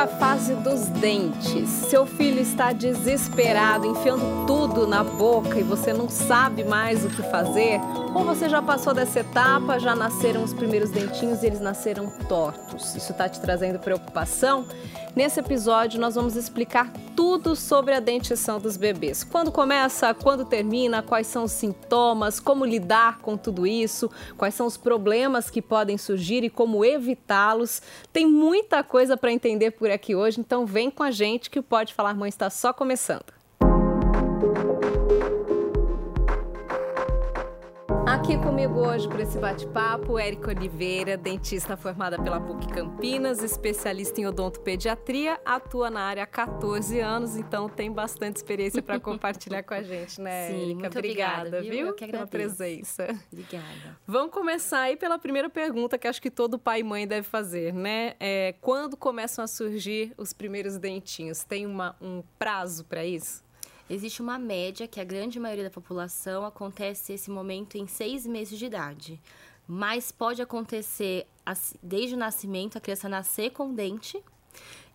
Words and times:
a 0.00 0.06
fase 0.06 0.54
dos 0.54 0.86
dentes. 0.86 1.68
Seu 1.68 2.06
filho 2.06 2.40
está 2.40 2.72
desesperado, 2.72 3.86
enfiando 3.86 4.46
tudo 4.46 4.86
na 4.86 5.04
boca 5.04 5.60
e 5.60 5.62
você 5.62 5.92
não 5.92 6.08
sabe 6.08 6.64
mais 6.64 7.04
o 7.04 7.10
que 7.10 7.22
fazer? 7.24 7.78
Ou 8.14 8.24
você 8.24 8.48
já 8.48 8.62
passou 8.62 8.94
dessa 8.94 9.20
etapa, 9.20 9.78
já 9.78 9.94
nasceram 9.94 10.42
os 10.42 10.54
primeiros 10.54 10.88
dentinhos 10.88 11.42
e 11.42 11.46
eles 11.46 11.60
nasceram 11.60 12.08
tortos? 12.26 12.94
Isso 12.96 13.12
está 13.12 13.28
te 13.28 13.40
trazendo 13.40 13.78
preocupação? 13.78 14.64
Nesse 15.14 15.40
episódio, 15.40 16.00
nós 16.00 16.14
vamos 16.14 16.36
explicar 16.36 16.92
tudo 17.16 17.56
sobre 17.56 17.94
a 17.94 18.00
dentição 18.00 18.60
dos 18.60 18.76
bebês. 18.76 19.24
Quando 19.24 19.50
começa, 19.50 20.14
quando 20.14 20.44
termina, 20.44 21.02
quais 21.02 21.26
são 21.26 21.44
os 21.44 21.52
sintomas, 21.52 22.38
como 22.38 22.64
lidar 22.64 23.18
com 23.18 23.36
tudo 23.36 23.66
isso, 23.66 24.08
quais 24.36 24.54
são 24.54 24.66
os 24.66 24.76
problemas 24.76 25.50
que 25.50 25.60
podem 25.60 25.98
surgir 25.98 26.44
e 26.44 26.50
como 26.50 26.84
evitá-los. 26.84 27.82
Tem 28.12 28.24
muita 28.24 28.84
coisa 28.84 29.16
para 29.16 29.32
entender 29.32 29.72
por 29.72 29.90
aqui 29.90 30.14
hoje, 30.14 30.38
então 30.38 30.64
vem 30.64 30.90
com 30.90 31.02
a 31.02 31.10
gente 31.10 31.50
que 31.50 31.58
o 31.58 31.62
Pode 31.62 31.92
Falar 31.92 32.14
Mãe 32.14 32.28
está 32.28 32.48
só 32.48 32.72
começando. 32.72 33.40
Aqui 38.10 38.36
comigo 38.36 38.80
hoje 38.80 39.06
para 39.06 39.22
esse 39.22 39.38
bate-papo, 39.38 40.18
Érica 40.18 40.50
Oliveira, 40.50 41.16
dentista 41.16 41.76
formada 41.76 42.20
pela 42.20 42.40
PUC 42.40 42.66
Campinas, 42.66 43.40
especialista 43.40 44.20
em 44.20 44.26
odontopediatria, 44.26 45.40
atua 45.44 45.88
na 45.90 46.00
área 46.00 46.24
há 46.24 46.26
14 46.26 46.98
anos, 46.98 47.36
então 47.36 47.68
tem 47.68 47.88
bastante 47.90 48.34
experiência 48.34 48.82
para 48.82 48.98
compartilhar 48.98 49.62
com 49.62 49.74
a 49.74 49.82
gente, 49.84 50.20
né, 50.20 50.48
Sim, 50.48 50.54
Érica? 50.54 50.80
muito 50.80 50.98
obrigada, 50.98 51.58
obrigada, 51.58 51.62
viu? 51.62 51.86
Eu 51.86 51.94
que 51.94 52.08
pela 52.08 52.26
presença. 52.26 53.16
Obrigada. 53.32 53.96
Vamos 54.04 54.32
começar 54.32 54.80
aí 54.80 54.96
pela 54.96 55.16
primeira 55.16 55.48
pergunta 55.48 55.96
que 55.96 56.08
acho 56.08 56.20
que 56.20 56.32
todo 56.32 56.58
pai 56.58 56.80
e 56.80 56.82
mãe 56.82 57.06
deve 57.06 57.28
fazer, 57.28 57.72
né? 57.72 58.16
É, 58.18 58.56
quando 58.60 58.96
começam 58.96 59.44
a 59.44 59.46
surgir 59.46 60.12
os 60.18 60.32
primeiros 60.32 60.78
dentinhos? 60.78 61.44
Tem 61.44 61.64
uma, 61.64 61.94
um 62.02 62.24
prazo 62.36 62.84
para 62.84 63.04
isso? 63.04 63.48
Existe 63.90 64.22
uma 64.22 64.38
média 64.38 64.86
que 64.86 65.00
a 65.00 65.04
grande 65.04 65.40
maioria 65.40 65.64
da 65.64 65.70
população 65.70 66.46
acontece 66.46 67.12
esse 67.12 67.28
momento 67.28 67.76
em 67.76 67.88
seis 67.88 68.24
meses 68.24 68.56
de 68.56 68.66
idade. 68.66 69.20
Mas 69.66 70.12
pode 70.12 70.40
acontecer 70.40 71.26
desde 71.82 72.14
o 72.14 72.18
nascimento, 72.18 72.78
a 72.78 72.80
criança 72.80 73.08
nascer 73.08 73.50
com 73.50 73.74
dente. 73.74 74.22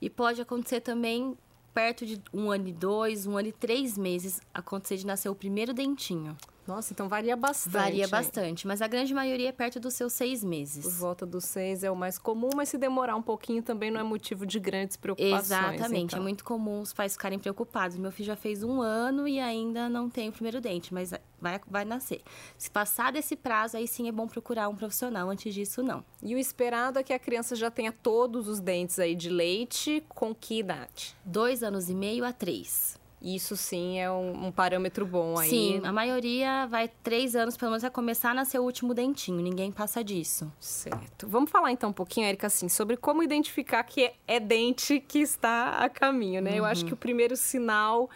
E 0.01 0.09
pode 0.09 0.41
acontecer 0.41 0.79
também 0.79 1.37
perto 1.73 2.05
de 2.05 2.21
um 2.33 2.49
ano 2.49 2.69
e 2.69 2.71
dois, 2.71 3.27
um 3.27 3.37
ano 3.37 3.49
e 3.49 3.51
três 3.51 3.97
meses, 3.97 4.39
acontecer 4.53 4.95
de 4.95 5.05
nascer 5.05 5.27
o 5.27 5.35
primeiro 5.35 5.73
dentinho. 5.73 6.37
Nossa, 6.67 6.93
então 6.93 7.07
varia 7.07 7.35
bastante. 7.35 7.73
Varia 7.73 8.07
bastante, 8.07 8.65
mas 8.65 8.81
a 8.81 8.87
grande 8.87 9.13
maioria 9.13 9.49
é 9.49 9.51
perto 9.51 9.79
dos 9.79 9.93
seus 9.93 10.13
seis 10.13 10.41
Por 10.41 10.47
meses. 10.49 10.97
volta 10.97 11.25
dos 11.25 11.45
seis 11.45 11.83
é 11.83 11.91
o 11.91 11.95
mais 11.95 12.17
comum, 12.17 12.49
mas 12.55 12.69
se 12.69 12.77
demorar 12.77 13.15
um 13.15 13.21
pouquinho 13.21 13.61
também 13.61 13.91
não 13.91 13.99
é 13.99 14.03
motivo 14.03 14.45
de 14.45 14.59
grandes 14.59 14.97
preocupações. 14.97 15.45
Exatamente, 15.45 16.13
então. 16.13 16.19
é 16.19 16.21
muito 16.21 16.43
comum 16.43 16.81
os 16.81 16.93
pais 16.93 17.13
ficarem 17.13 17.37
preocupados. 17.37 17.97
Meu 17.97 18.11
filho 18.11 18.27
já 18.27 18.35
fez 18.35 18.63
um 18.63 18.81
ano 18.81 19.27
e 19.27 19.39
ainda 19.39 19.87
não 19.87 20.09
tem 20.09 20.29
o 20.29 20.31
primeiro 20.31 20.59
dente, 20.59 20.93
mas 20.93 21.11
vai, 21.39 21.61
vai 21.67 21.85
nascer. 21.85 22.21
Se 22.57 22.69
passar 22.71 23.11
desse 23.11 23.35
prazo, 23.35 23.77
aí 23.77 23.87
sim 23.87 24.07
é 24.07 24.11
bom 24.11 24.27
procurar 24.27 24.67
um 24.67 24.75
profissional. 24.75 25.29
Antes 25.29 25.53
disso, 25.53 25.83
não. 25.83 26.03
E 26.23 26.33
o 26.33 26.37
esperado 26.37 26.97
é 26.97 27.03
que 27.03 27.13
a 27.13 27.19
criança 27.19 27.55
já 27.55 27.69
tenha 27.69 27.91
todos 27.91 28.47
os 28.47 28.59
dentes 28.59 28.97
aí 28.97 29.15
de 29.15 29.29
leite, 29.29 30.03
com 30.09 30.33
que 30.33 30.59
idade? 30.59 31.15
Dois 31.23 31.61
anos 31.61 31.89
e 31.89 31.93
meio 31.93 32.25
a 32.25 32.33
três. 32.33 32.97
Isso 33.27 33.57
sim 33.57 33.97
é 33.99 34.11
um, 34.11 34.45
um 34.47 34.51
parâmetro 34.51 35.03
bom 35.03 35.39
aí. 35.39 35.49
Sim, 35.49 35.81
a 35.83 35.91
maioria 35.91 36.67
vai 36.67 36.87
três 36.87 37.35
anos, 37.35 37.57
pelo 37.57 37.71
menos, 37.71 37.81
vai 37.81 37.89
começar 37.89 38.29
a 38.29 38.33
nascer 38.35 38.59
o 38.59 38.63
último 38.63 38.93
dentinho. 38.93 39.41
Ninguém 39.41 39.71
passa 39.71 40.03
disso. 40.03 40.51
Certo. 40.59 41.27
Vamos 41.27 41.49
falar 41.49 41.71
então 41.71 41.89
um 41.89 41.93
pouquinho, 41.93 42.27
Erika, 42.27 42.45
assim, 42.45 42.69
sobre 42.69 42.95
como 42.95 43.23
identificar 43.23 43.81
que 43.83 44.03
é, 44.05 44.13
é 44.27 44.39
dente 44.39 44.99
que 44.99 45.17
está 45.19 45.69
a 45.79 45.89
caminho, 45.89 46.39
né? 46.39 46.59
Eu 46.59 46.65
acho 46.65 46.81
Uhum. 46.83 46.87
que 46.89 46.93
o 46.93 46.97
primeiro 46.97 47.35
sinal 47.35 48.07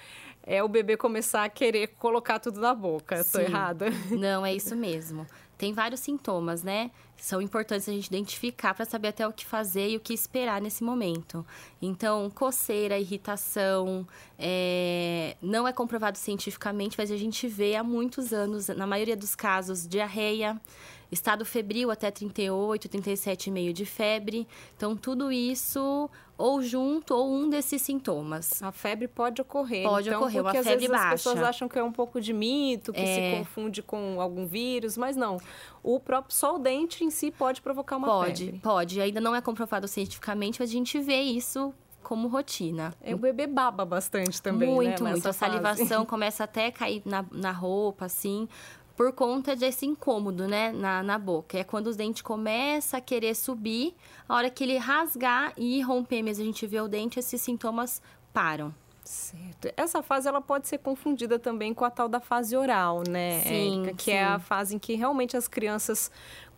é 0.43 0.63
o 0.63 0.67
bebê 0.67 0.95
começar 0.95 1.43
a 1.43 1.49
querer 1.49 1.87
colocar 1.97 2.37
tudo 2.37 2.59
na 2.61 2.75
boca. 2.75 3.17
Tô 3.23 3.39
Sim. 3.39 3.45
errada? 3.45 3.87
Não, 4.11 4.45
é 4.45 4.53
isso 4.53 4.75
mesmo. 4.75 5.25
Tem 5.57 5.73
vários 5.73 6.01
sintomas, 6.01 6.61
né? 6.63 6.91
São 7.19 7.41
importantes 7.41 7.87
a 7.89 7.91
gente 7.91 8.07
identificar 8.07 8.73
para 8.73 8.85
saber 8.85 9.09
até 9.09 9.27
o 9.27 9.33
que 9.33 9.45
fazer 9.45 9.89
e 9.89 9.97
o 9.97 9.99
que 9.99 10.13
esperar 10.13 10.61
nesse 10.61 10.83
momento. 10.83 11.45
Então, 11.81 12.29
coceira, 12.29 12.97
irritação, 12.97 14.07
é, 14.37 15.35
não 15.41 15.67
é 15.67 15.73
comprovado 15.73 16.17
cientificamente, 16.17 16.95
mas 16.97 17.11
a 17.11 17.17
gente 17.17 17.47
vê 17.47 17.75
há 17.75 17.83
muitos 17.83 18.31
anos, 18.33 18.67
na 18.69 18.87
maioria 18.87 19.17
dos 19.17 19.35
casos, 19.35 19.87
diarreia, 19.87 20.59
estado 21.11 21.43
febril 21.43 21.91
até 21.91 22.09
38, 22.09 22.87
37,5 22.87 23.73
de 23.73 23.85
febre. 23.85 24.47
Então, 24.77 24.95
tudo 24.95 25.31
isso 25.31 26.09
ou 26.37 26.61
junto 26.61 27.13
ou 27.13 27.29
um 27.29 27.49
desses 27.49 27.81
sintomas. 27.81 28.63
A 28.63 28.71
febre 28.71 29.09
pode 29.09 29.41
ocorrer. 29.41 29.83
Pode 29.83 30.07
então, 30.07 30.21
ocorrer, 30.21 30.41
porque 30.41 30.57
uma 30.57 30.59
às 30.61 30.65
febre 30.65 30.87
vezes 30.87 31.03
as 31.03 31.09
pessoas 31.11 31.35
baixa. 31.35 31.49
acham 31.49 31.67
que 31.67 31.77
é 31.77 31.83
um 31.83 31.91
pouco 31.91 32.21
de 32.21 32.31
mito, 32.31 32.93
que 32.93 32.99
se 33.01 33.05
É. 33.19 33.37
confunde 33.37 33.81
com 33.83 34.21
algum 34.21 34.45
vírus, 34.47 34.95
mas 34.95 35.17
não. 35.17 35.35
O 35.83 35.99
próprio 35.99 36.33
só 36.33 36.55
o 36.55 36.59
dente 36.59 37.03
em 37.09 37.11
si 37.11 37.31
pode 37.31 37.61
provocar 37.61 37.97
uma 37.97 38.07
pode, 38.07 38.45
febre. 38.45 38.59
pode. 38.59 39.01
Ainda 39.01 39.19
não 39.19 39.35
é 39.35 39.41
comprovado 39.41 39.87
cientificamente, 39.87 40.59
mas 40.59 40.69
a 40.69 40.73
gente 40.73 40.99
vê 40.99 41.21
isso 41.21 41.73
como 42.01 42.27
rotina. 42.27 42.93
É, 43.01 43.13
o 43.13 43.17
bebê 43.17 43.45
baba 43.45 43.85
bastante 43.85 44.41
também, 44.41 44.69
muito, 44.73 45.03
né? 45.03 45.11
muito. 45.11 45.27
A 45.27 45.33
salivação 45.33 46.05
começa 46.07 46.43
até 46.43 46.67
a 46.67 46.71
cair 46.71 47.01
na, 47.05 47.25
na 47.31 47.51
roupa, 47.51 48.05
assim, 48.05 48.47
por 48.95 49.13
conta 49.13 49.55
desse 49.55 49.85
incômodo, 49.85 50.47
né, 50.47 50.71
na, 50.71 51.01
na 51.03 51.17
boca. 51.17 51.57
É 51.57 51.63
quando 51.63 51.87
os 51.87 51.95
dentes 51.95 52.21
começam 52.21 52.97
a 52.97 53.01
querer 53.01 53.35
subir, 53.35 53.95
a 54.27 54.35
hora 54.35 54.49
que 54.49 54.63
ele 54.63 54.77
rasgar 54.77 55.53
e 55.57 55.81
romper 55.81 56.21
mesmo, 56.21 56.43
a 56.43 56.45
gente 56.45 56.65
vê 56.67 56.81
o 56.81 56.87
dente, 56.87 57.19
esses 57.19 57.41
sintomas 57.41 58.01
param. 58.33 58.73
Certo. 59.09 59.73
Essa 59.75 60.03
fase 60.03 60.27
ela 60.27 60.39
pode 60.39 60.67
ser 60.67 60.77
confundida 60.77 61.39
também 61.39 61.73
com 61.73 61.83
a 61.83 61.89
tal 61.89 62.07
da 62.07 62.19
fase 62.19 62.55
oral, 62.55 63.01
né, 63.07 63.41
Sim? 63.41 63.93
Que 63.97 64.11
é 64.11 64.19
sim. 64.19 64.33
a 64.33 64.37
fase 64.37 64.75
em 64.75 64.79
que 64.79 64.93
realmente 64.93 65.35
as 65.35 65.47
crianças 65.47 66.11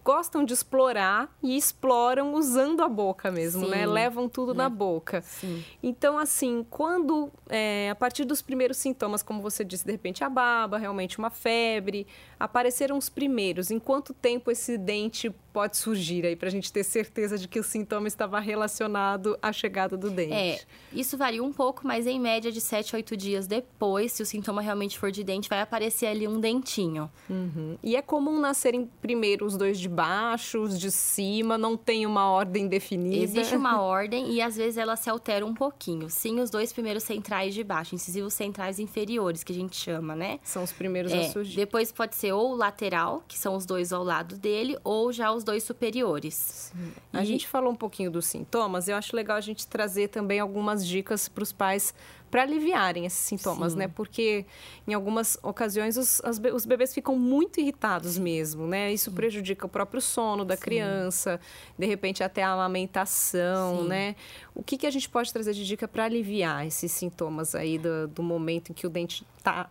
gostam 0.03 0.43
de 0.43 0.53
explorar 0.53 1.29
e 1.41 1.55
exploram 1.55 2.33
usando 2.33 2.81
a 2.81 2.89
boca 2.89 3.31
mesmo, 3.31 3.67
né? 3.67 3.85
Sim, 3.85 3.85
Levam 3.85 4.29
tudo 4.29 4.53
na 4.53 4.69
boca. 4.69 5.21
Sim. 5.21 5.63
Então, 5.81 6.17
assim, 6.17 6.65
quando, 6.69 7.31
é, 7.49 7.89
a 7.89 7.95
partir 7.95 8.25
dos 8.25 8.41
primeiros 8.41 8.77
sintomas, 8.77 9.21
como 9.21 9.41
você 9.41 9.63
disse, 9.63 9.85
de 9.85 9.91
repente 9.91 10.23
a 10.23 10.29
baba, 10.29 10.77
realmente 10.77 11.19
uma 11.19 11.29
febre, 11.29 12.07
apareceram 12.39 12.97
os 12.97 13.09
primeiros, 13.09 13.71
em 13.71 13.79
quanto 13.79 14.13
tempo 14.13 14.49
esse 14.49 14.77
dente 14.77 15.33
pode 15.53 15.77
surgir 15.77 16.25
aí, 16.25 16.35
pra 16.35 16.49
gente 16.49 16.71
ter 16.71 16.83
certeza 16.83 17.37
de 17.37 17.47
que 17.47 17.59
o 17.59 17.63
sintoma 17.63 18.07
estava 18.07 18.39
relacionado 18.39 19.37
à 19.41 19.51
chegada 19.51 19.97
do 19.97 20.09
dente? 20.09 20.33
É, 20.33 20.59
isso 20.93 21.17
varia 21.17 21.43
um 21.43 21.51
pouco, 21.51 21.81
mas 21.85 22.07
em 22.07 22.19
média 22.19 22.51
de 22.51 22.61
7 22.61 22.95
a 22.95 22.97
8 22.97 23.17
dias 23.17 23.47
depois, 23.47 24.11
se 24.13 24.23
o 24.23 24.25
sintoma 24.25 24.61
realmente 24.61 24.97
for 24.97 25.11
de 25.11 25.23
dente, 25.23 25.49
vai 25.49 25.61
aparecer 25.61 26.05
ali 26.07 26.27
um 26.27 26.39
dentinho. 26.39 27.09
Uhum. 27.29 27.77
E 27.83 27.95
é 27.95 28.01
comum 28.01 28.39
nascerem 28.39 28.89
primeiro 29.01 29.45
os 29.45 29.57
dois 29.57 29.79
de 29.79 29.89
baixo, 29.89 30.59
os 30.61 30.79
de 30.79 30.91
cima, 30.91 31.57
não 31.57 31.75
tem 31.75 32.05
uma 32.05 32.29
ordem 32.29 32.67
definida. 32.67 33.23
Existe 33.23 33.55
uma 33.55 33.81
ordem 33.81 34.31
e 34.31 34.41
às 34.41 34.55
vezes 34.55 34.77
ela 34.77 34.95
se 34.95 35.09
altera 35.09 35.45
um 35.45 35.53
pouquinho. 35.53 36.09
Sim, 36.09 36.39
os 36.39 36.49
dois 36.49 36.71
primeiros 36.71 37.03
centrais 37.03 37.53
de 37.53 37.63
baixo, 37.63 37.95
incisivos 37.95 38.33
centrais 38.33 38.79
inferiores, 38.79 39.43
que 39.43 39.51
a 39.51 39.55
gente 39.55 39.75
chama, 39.75 40.15
né? 40.15 40.39
São 40.43 40.63
os 40.63 40.71
primeiros 40.71 41.11
a 41.11 41.17
É, 41.17 41.29
surgir. 41.29 41.55
depois 41.55 41.91
pode 41.91 42.15
ser 42.15 42.31
ou 42.33 42.55
lateral, 42.55 43.23
que 43.27 43.37
são 43.37 43.55
os 43.55 43.65
dois 43.65 43.91
ao 43.91 44.03
lado 44.03 44.35
dele, 44.37 44.77
ou 44.83 45.11
já 45.11 45.31
os 45.31 45.40
dois 45.43 45.63
superiores. 45.63 46.73
A 47.11 47.23
gente 47.23 47.47
falou 47.47 47.71
um 47.71 47.75
pouquinho 47.75 48.11
dos 48.11 48.25
sintomas, 48.25 48.87
eu 48.87 48.95
acho 48.95 49.15
legal 49.15 49.37
a 49.37 49.41
gente 49.41 49.67
trazer 49.67 50.09
também 50.09 50.39
algumas 50.39 50.85
dicas 50.85 51.27
para 51.27 51.43
os 51.43 51.51
pais 51.51 51.93
para 52.31 52.43
aliviarem 52.43 53.05
esses 53.05 53.19
sintomas, 53.19 53.73
Sim. 53.73 53.79
né? 53.79 53.87
Porque 53.89 54.45
em 54.87 54.93
algumas 54.93 55.37
ocasiões 55.43 55.97
os, 55.97 56.23
as 56.23 56.39
os 56.39 56.65
bebês 56.65 56.93
ficam 56.93 57.19
muito 57.19 57.59
irritados 57.59 58.17
mesmo, 58.17 58.65
né? 58.65 58.91
Isso 58.91 59.11
prejudica 59.11 59.65
o 59.65 59.69
próprio 59.69 60.01
sono 60.01 60.45
da 60.45 60.55
criança, 60.55 61.39
de 61.77 61.85
repente 61.85 62.23
até 62.23 62.41
a 62.41 62.53
amamentação, 62.53 63.81
Sim. 63.81 63.87
né? 63.89 64.15
O 64.55 64.63
que, 64.63 64.77
que 64.77 64.87
a 64.87 64.91
gente 64.91 65.09
pode 65.09 65.31
trazer 65.33 65.53
de 65.53 65.65
dica 65.65 65.87
para 65.87 66.05
aliviar 66.05 66.65
esses 66.65 66.91
sintomas 66.93 67.53
aí 67.53 67.77
do, 67.77 68.07
do 68.07 68.23
momento 68.23 68.71
em 68.71 68.73
que 68.73 68.87
o 68.87 68.89
dente 68.89 69.25
está 69.37 69.69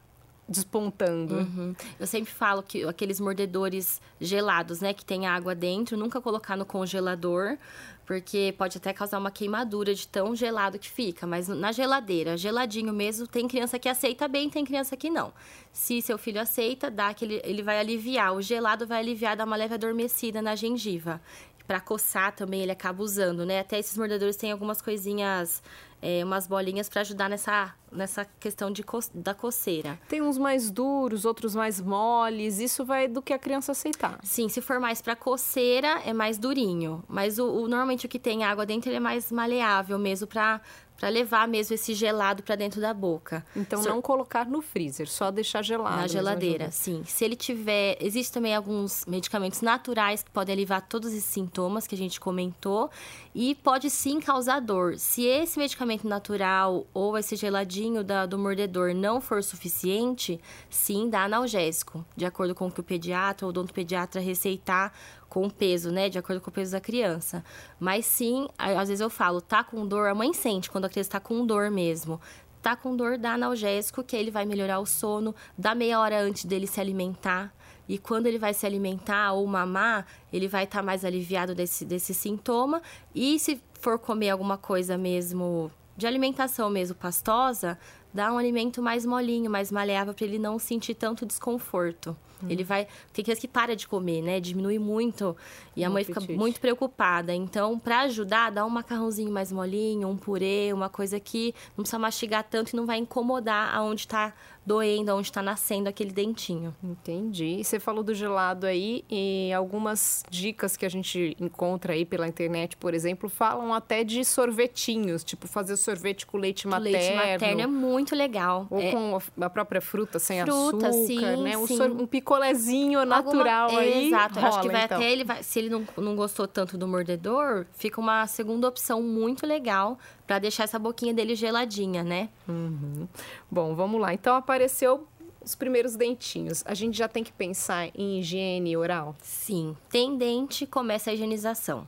despontando? 0.50 1.37
Uhum. 1.37 1.75
Eu 1.99 2.06
sempre 2.08 2.32
falo 2.32 2.61
que 2.61 2.85
aqueles 2.85 3.20
mordedores 3.20 4.00
gelados, 4.20 4.81
né, 4.81 4.93
que 4.93 5.05
tem 5.05 5.26
água 5.26 5.55
dentro, 5.55 5.97
nunca 5.97 6.20
colocar 6.20 6.56
no 6.56 6.67
congelador, 6.67 7.56
porque 8.05 8.52
pode 8.58 8.76
até 8.76 8.93
causar 8.93 9.19
uma 9.19 9.31
queimadura 9.31 9.94
de 9.94 10.08
tão 10.08 10.35
gelado 10.35 10.76
que 10.81 10.91
fica. 10.91 11.25
Mas 11.25 11.47
na 11.47 11.70
geladeira, 11.70 12.37
geladinho 12.37 12.93
mesmo, 12.93 13.29
tem 13.29 13.47
criança 13.47 13.79
que 13.79 13.88
aceita 13.88 14.26
bem, 14.26 14.50
tem 14.50 14.64
criança 14.64 14.97
que 14.97 15.08
não. 15.08 15.32
Se 15.73 16.02
seu 16.02 16.19
filho 16.19 16.41
aceita, 16.41 16.91
dá 16.91 17.08
aquele, 17.08 17.41
ele 17.44 17.62
vai 17.62 17.79
aliviar. 17.79 18.35
O 18.35 18.43
gelado 18.43 18.85
vai 18.85 18.99
aliviar, 18.99 19.37
dar 19.37 19.44
uma 19.44 19.55
leve 19.55 19.75
adormecida 19.75 20.43
na 20.43 20.56
gengiva. 20.56 21.20
Pra 21.69 21.79
coçar 21.79 22.35
também 22.35 22.62
ele 22.62 22.73
acaba 22.73 23.00
usando, 23.00 23.47
né? 23.47 23.61
Até 23.61 23.79
esses 23.79 23.97
mordedores 23.97 24.35
têm 24.35 24.50
algumas 24.50 24.82
coisinhas 24.82 25.62
é, 26.02 26.25
umas 26.25 26.47
bolinhas 26.47 26.88
para 26.88 27.02
ajudar 27.02 27.29
nessa, 27.29 27.75
nessa 27.93 28.25
questão 28.38 28.70
de 28.70 28.82
co 28.82 29.00
da 29.14 29.35
coceira. 29.35 29.99
Tem 30.08 30.23
uns 30.23 30.38
mais 30.38 30.70
duros, 30.70 31.25
outros 31.25 31.55
mais 31.55 31.81
moles. 31.81 32.58
Isso 32.58 32.85
vai 32.85 33.08
do 33.08 33.20
que 33.20 33.32
a 33.32 33.38
criança 33.38 33.73
aceitar. 33.73 34.19
Sim, 34.23 34.49
se 34.49 34.61
for 34.61 34.81
mais 34.81 35.02
para 35.02 35.14
coceira, 35.17 36.00
é 36.05 36.12
mais 36.12 36.38
durinho. 36.38 37.02
Mas 37.08 37.38
o, 37.38 37.47
o, 37.47 37.69
normalmente 37.69 38.06
o 38.06 38.08
que 38.08 38.19
tem 38.19 38.44
água 38.44 38.64
dentro 38.64 38.88
ele 38.88 38.97
é 38.97 39.00
mais 39.00 39.31
maleável 39.31 39.99
mesmo 39.99 40.26
para 40.26 40.61
para 41.00 41.08
levar 41.08 41.49
mesmo 41.49 41.75
esse 41.75 41.94
gelado 41.94 42.43
para 42.43 42.55
dentro 42.55 42.79
da 42.79 42.93
boca. 42.93 43.43
Então, 43.56 43.82
não 43.82 44.02
colocar 44.02 44.44
no 44.44 44.61
freezer, 44.61 45.08
só 45.08 45.31
deixar 45.31 45.62
gelado. 45.62 45.97
Na 45.97 46.06
geladeira, 46.06 46.70
sim. 46.70 47.02
Se 47.06 47.25
ele 47.25 47.35
tiver. 47.35 47.97
Existem 48.00 48.35
também 48.35 48.55
alguns 48.55 49.06
medicamentos 49.06 49.62
naturais 49.62 50.23
que 50.23 50.31
podem 50.31 50.52
aliviar 50.52 50.87
todos 50.87 51.11
esses 51.12 51.25
sintomas 51.25 51.87
que 51.87 51.94
a 51.94 51.99
gente 51.99 52.20
comentou. 52.20 52.91
E 53.32 53.54
pode 53.54 53.88
sim 53.88 54.18
causar 54.18 54.60
dor. 54.60 54.98
Se 54.98 55.24
esse 55.24 55.56
medicamento 55.56 56.06
natural 56.06 56.84
ou 56.92 57.16
esse 57.16 57.36
geladinho 57.36 58.02
da, 58.02 58.26
do 58.26 58.36
mordedor 58.36 58.92
não 58.92 59.20
for 59.20 59.42
suficiente, 59.42 60.40
sim, 60.68 61.08
dá 61.08 61.24
analgésico, 61.24 62.04
de 62.16 62.24
acordo 62.24 62.56
com 62.56 62.66
o 62.66 62.72
que 62.72 62.80
o 62.80 62.84
pediatra 62.84 63.46
ou 63.46 63.50
odontopediatra 63.50 64.20
receitar 64.20 64.92
com 65.28 65.46
o 65.46 65.50
peso, 65.50 65.92
né? 65.92 66.08
De 66.08 66.18
acordo 66.18 66.40
com 66.40 66.50
o 66.50 66.52
peso 66.52 66.72
da 66.72 66.80
criança. 66.80 67.44
Mas 67.78 68.04
sim, 68.04 68.48
às 68.58 68.88
vezes 68.88 69.00
eu 69.00 69.08
falo, 69.08 69.40
tá 69.40 69.62
com 69.62 69.86
dor, 69.86 70.08
a 70.08 70.14
mãe 70.14 70.32
sente 70.34 70.68
quando 70.68 70.86
a 70.86 70.88
criança 70.88 71.10
tá 71.10 71.20
com 71.20 71.46
dor 71.46 71.70
mesmo. 71.70 72.20
Tá 72.62 72.76
com 72.76 72.94
dor, 72.94 73.16
dá 73.16 73.32
analgésico, 73.34 74.04
que 74.04 74.14
ele 74.14 74.30
vai 74.30 74.44
melhorar 74.44 74.80
o 74.80 74.86
sono, 74.86 75.34
dá 75.56 75.74
meia 75.74 75.98
hora 75.98 76.20
antes 76.20 76.44
dele 76.44 76.66
se 76.66 76.80
alimentar. 76.80 77.54
E 77.88 77.98
quando 77.98 78.26
ele 78.26 78.38
vai 78.38 78.54
se 78.54 78.66
alimentar 78.66 79.32
ou 79.32 79.46
mamar, 79.46 80.06
ele 80.32 80.46
vai 80.46 80.64
estar 80.64 80.78
tá 80.78 80.82
mais 80.82 81.04
aliviado 81.04 81.54
desse, 81.54 81.84
desse 81.84 82.14
sintoma. 82.14 82.82
E 83.14 83.38
se 83.38 83.60
for 83.80 83.98
comer 83.98 84.30
alguma 84.30 84.56
coisa 84.58 84.96
mesmo 84.96 85.70
de 85.96 86.06
alimentação 86.06 86.70
mesmo 86.70 86.94
pastosa, 86.96 87.78
dá 88.12 88.32
um 88.32 88.38
alimento 88.38 88.82
mais 88.82 89.04
molinho, 89.04 89.50
mais 89.50 89.72
maleável 89.72 90.14
para 90.14 90.24
ele 90.24 90.38
não 90.38 90.58
sentir 90.58 90.94
tanto 90.94 91.26
desconforto. 91.26 92.16
Hum. 92.42 92.46
Ele 92.48 92.64
vai. 92.64 92.87
Tem 93.12 93.25
criança 93.25 93.40
que 93.40 93.48
para 93.48 93.76
de 93.76 93.87
comer, 93.87 94.22
né? 94.22 94.40
Diminui 94.40 94.78
muito. 94.78 95.37
E 95.76 95.84
a 95.84 95.90
mãe 95.90 96.02
apetite. 96.02 96.26
fica 96.26 96.38
muito 96.38 96.60
preocupada. 96.60 97.34
Então, 97.34 97.78
para 97.78 98.00
ajudar, 98.02 98.50
dá 98.50 98.64
um 98.64 98.70
macarrãozinho 98.70 99.31
mais 99.31 99.52
molinho, 99.52 100.08
um 100.08 100.16
purê, 100.16 100.72
uma 100.72 100.88
coisa 100.88 101.19
que 101.19 101.54
não 101.76 101.82
precisa 101.82 101.98
mastigar 101.98 102.44
tanto 102.44 102.72
e 102.72 102.76
não 102.76 102.87
vai 102.87 102.98
incomodar 102.98 103.75
aonde 103.75 104.02
está 104.02 104.32
doendo, 104.64 105.12
onde 105.14 105.28
está 105.28 105.42
nascendo 105.42 105.88
aquele 105.88 106.12
dentinho. 106.12 106.75
Entendi. 106.82 107.56
E 107.58 107.64
você 107.64 107.81
falou 107.81 108.04
do 108.04 108.14
gelado 108.14 108.66
aí 108.66 109.04
e 109.10 109.52
algumas 109.52 110.22
dicas 110.28 110.76
que 110.76 110.84
a 110.84 110.88
gente 110.88 111.37
encontra 111.40 111.94
aí 111.94 112.04
pela 112.04 112.28
internet, 112.28 112.76
por 112.76 112.94
exemplo, 112.94 113.28
falam 113.28 113.72
até 113.72 114.04
de 114.04 114.25
sorvetinhos, 114.25 115.25
tipo 115.25 115.48
fazer 115.48 115.76
sorvete 115.76 116.26
com 116.26 116.37
leite 116.37 116.69
materno. 116.69 116.98
Leite 116.98 117.14
materno 117.14 117.60
é 117.62 117.66
muito 117.66 118.14
legal. 118.14 118.66
Ou 118.70 118.81
é... 118.81 118.90
com 118.90 119.19
a 119.40 119.50
própria 119.50 119.81
fruta 119.81 120.19
sem 120.19 120.42
fruta, 120.42 120.88
açúcar, 120.88 121.06
sim, 121.06 121.42
né? 121.42 121.56
Um, 121.56 121.66
sim. 121.66 121.82
um 121.82 122.06
picolézinho 122.30 123.04
natural 123.04 123.64
Alguma... 123.64 123.80
aí. 123.80 124.06
Exato. 124.06 124.34
Rola, 124.38 124.48
Acho 124.48 124.60
que 124.60 124.68
vai 124.68 124.84
então. 124.84 124.96
até 124.98 125.10
ele 125.10 125.24
vai, 125.24 125.42
se 125.42 125.58
ele 125.58 125.68
não, 125.68 125.84
não 125.96 126.14
gostou 126.14 126.46
tanto 126.46 126.78
do 126.78 126.86
mordedor, 126.86 127.66
fica 127.72 128.00
uma 128.00 128.26
segunda 128.26 128.68
opção 128.68 129.02
muito 129.02 129.46
legal 129.46 129.98
para 130.26 130.38
deixar 130.38 130.64
essa 130.64 130.78
boquinha 130.78 131.12
dele 131.12 131.34
geladinha, 131.34 132.04
né? 132.04 132.28
Uhum. 132.48 133.08
Bom, 133.50 133.74
vamos 133.74 134.00
lá. 134.00 134.14
Então 134.14 134.36
apareceu 134.36 135.06
os 135.42 135.54
primeiros 135.54 135.96
dentinhos. 135.96 136.62
A 136.66 136.74
gente 136.74 136.96
já 136.96 137.08
tem 137.08 137.24
que 137.24 137.32
pensar 137.32 137.88
em 137.94 138.20
higiene 138.20 138.76
oral? 138.76 139.16
Sim. 139.20 139.76
Tem 139.88 140.16
dente, 140.16 140.66
começa 140.66 141.10
a 141.10 141.14
higienização. 141.14 141.86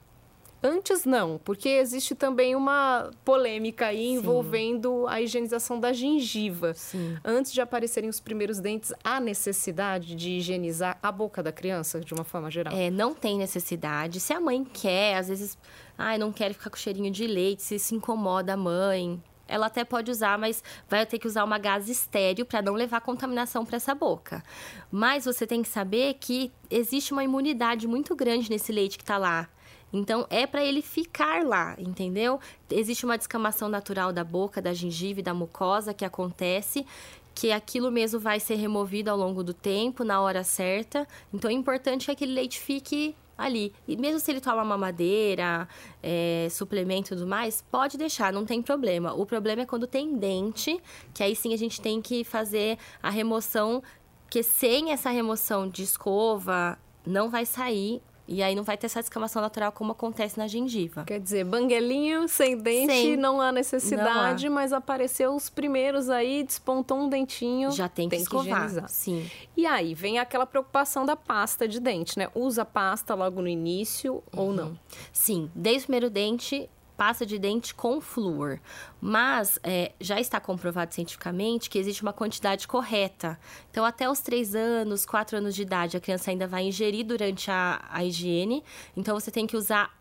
Antes 0.63 1.05
não, 1.05 1.41
porque 1.43 1.69
existe 1.69 2.15
também 2.15 2.55
uma 2.55 3.11
polêmica 3.25 3.87
aí 3.87 3.99
Sim. 3.99 4.13
envolvendo 4.15 5.07
a 5.09 5.21
higienização 5.21 5.81
da 5.81 5.93
gengiva. 5.93 6.73
Sim. 6.75 7.17
Antes 7.25 7.53
de 7.53 7.61
aparecerem 7.61 8.09
os 8.09 8.21
primeiros 8.21 8.61
dentes, 8.61 8.93
há 9.03 9.19
necessidade 9.19 10.15
de 10.15 10.31
higienizar 10.31 10.99
a 11.03 11.11
boca 11.11 11.43
da 11.43 11.51
criança 11.51 12.01
de 12.01 12.15
uma 12.15 12.23
forma 12.23 12.51
geral? 12.51 12.73
É, 12.77 12.91
não 12.91 13.13
tem 13.13 13.39
necessidade. 13.39 14.21
Se 14.21 14.33
a 14.33 14.41
mãe 14.41 14.65
quer, 14.65 15.17
às 15.17 15.29
vezes, 15.29 15.59
ai, 15.99 16.17
não 16.17 16.31
quer 16.31 16.53
ficar 16.53 16.71
com 16.71 16.77
cheirinho 16.77 17.11
de 17.11 17.27
leite, 17.27 17.63
se 17.63 17.79
se 17.79 17.95
incomoda 17.97 18.53
a 18.53 18.57
mãe, 18.57 19.21
ela 19.49 19.67
até 19.67 19.85
pode 19.85 20.11
usar, 20.11 20.39
mas 20.39 20.63
vai 20.89 21.05
ter 21.05 21.19
que 21.19 21.27
usar 21.27 21.45
uma 21.45 21.59
gás 21.59 21.89
estéreo 21.89 22.47
para 22.47 22.63
não 22.63 22.75
levar 22.75 23.01
contaminação 23.01 23.67
para 23.67 23.77
essa 23.77 23.95
boca. 23.95 24.43
Mas 24.91 25.25
você 25.25 25.47
tem 25.47 25.63
que 25.63 25.69
saber 25.69 26.15
que 26.15 26.53
existe 26.71 27.13
uma 27.13 27.25
imunidade 27.25 27.87
muito 27.87 28.15
grande 28.15 28.49
nesse 28.49 28.73
leite 28.73 28.97
que 28.97 29.03
está 29.03 29.19
lá. 29.19 29.49
Então 29.93 30.27
é 30.31 30.47
para 30.47 30.65
ele 30.65 30.81
ficar 30.81 31.45
lá, 31.45 31.77
entendeu? 31.79 32.41
Existe 32.71 33.05
uma 33.05 33.19
descamação 33.19 33.69
natural 33.69 34.13
da 34.13 34.25
boca, 34.25 34.63
da 34.63 34.73
gengiva 34.73 35.21
e 35.21 35.23
da 35.23 35.35
mucosa 35.35 35.93
que 35.93 36.05
acontece 36.05 36.87
que 37.35 37.51
aquilo 37.51 37.91
mesmo 37.91 38.21
vai 38.21 38.39
ser 38.39 38.57
removido 38.57 39.11
ao 39.11 39.17
longo 39.17 39.43
do 39.43 39.55
tempo, 39.55 40.05
na 40.05 40.21
hora 40.21 40.45
certa. 40.45 41.07
Então 41.33 41.51
é 41.51 41.55
importante 41.55 42.07
que 42.07 42.11
aquele 42.11 42.33
leite 42.33 42.61
fique 42.61 43.15
ali. 43.37 43.73
E 43.89 43.97
mesmo 43.97 44.21
se 44.21 44.31
ele 44.31 44.41
toma 44.41 44.65
mamadeira, 44.65 45.69
é, 46.03 46.49
suplemento 46.51 47.13
e 47.13 47.17
tudo 47.17 47.27
mais, 47.27 47.63
pode 47.71 47.97
deixar, 47.97 48.33
não 48.33 48.45
tem 48.45 48.63
problema. 48.63 49.15
O 49.15 49.27
problema 49.27 49.63
é 49.63 49.67
quando 49.67 49.87
tem 49.87 50.17
dente, 50.17 50.79
que 51.15 51.23
aí 51.23 51.35
sim 51.35 51.53
a 51.55 51.57
gente 51.57 51.81
tem 51.81 52.01
que 52.01 52.23
fazer 52.25 52.79
a 53.03 53.11
remoção, 53.11 53.83
que 54.31 54.43
sem 54.43 54.93
essa 54.93 55.11
remoção 55.11 55.69
de 55.69 55.83
escova, 55.83 56.79
não 57.07 57.31
vai 57.31 57.45
sair 57.45 58.01
e 58.33 58.43
aí 58.43 58.55
não 58.55 58.63
vai 58.63 58.77
ter 58.79 58.87
essa 58.87 59.01
descamação 59.01 59.43
natural 59.43 59.71
como 59.73 59.93
acontece 59.93 60.39
na 60.39 60.47
gengiva. 60.47 61.05
Quer 61.05 61.21
dizer, 61.21 61.45
banguelinho 61.45 62.27
sem 62.29 62.57
dente, 62.57 63.17
não 63.17 63.41
há 63.41 63.53
necessidade, 63.53 64.49
não 64.49 64.53
há. 64.53 64.61
mas 64.63 64.73
apareceu 64.73 65.35
os 65.35 65.51
primeiros 65.51 66.09
aí, 66.09 66.43
despontou 66.43 66.99
um 66.99 67.09
dentinho. 67.09 67.71
Já 67.71 67.89
tem 67.89 68.09
que 68.09 68.17
tem 68.17 68.23
escovar, 68.23 68.85
que 68.85 68.91
sim. 68.91 69.31
E 69.57 69.67
aí 69.67 69.95
vem 69.95 70.19
aquela 70.19 70.47
preocupação 70.47 71.05
da 71.05 71.15
pasta 71.15 71.69
de 71.69 71.79
dente, 71.79 72.19
né? 72.19 72.29
Usa 72.35 72.65
pasta 72.65 73.15
logo 73.15 73.43
no 73.43 73.49
início 73.49 74.23
uhum. 74.35 74.43
ou 74.43 74.53
não? 74.53 74.79
Sim, 75.13 75.51
desde 75.55 75.83
o 75.83 75.87
primeiro 75.87 76.09
dente 76.09 76.71
pasta 76.97 77.27
de 77.27 77.39
dente 77.39 77.75
com 77.75 78.01
flúor. 78.01 78.61
Mas 79.01 79.59
é, 79.63 79.93
já 80.01 80.21
está 80.21 80.39
comprovado 80.39 80.95
cientificamente 80.95 81.69
que 81.69 81.79
existe 81.79 82.03
uma 82.03 82.13
quantidade 82.13 82.69
correta. 82.69 83.39
Então, 83.71 83.85
até 83.85 84.09
os 84.09 84.21
3 84.21 84.55
anos, 84.55 85.05
4 85.05 85.39
anos 85.39 85.55
de 85.55 85.63
idade, 85.63 85.97
a 85.97 86.01
criança 86.01 86.31
ainda 86.31 86.47
vai 86.47 86.65
ingerir 86.65 87.05
durante 87.05 87.51
a, 87.51 87.85
a 87.91 88.05
higiene. 88.05 88.63
Então, 88.97 89.19
você 89.19 89.31
tem 89.31 89.47
que 89.47 89.57
usar 89.57 89.97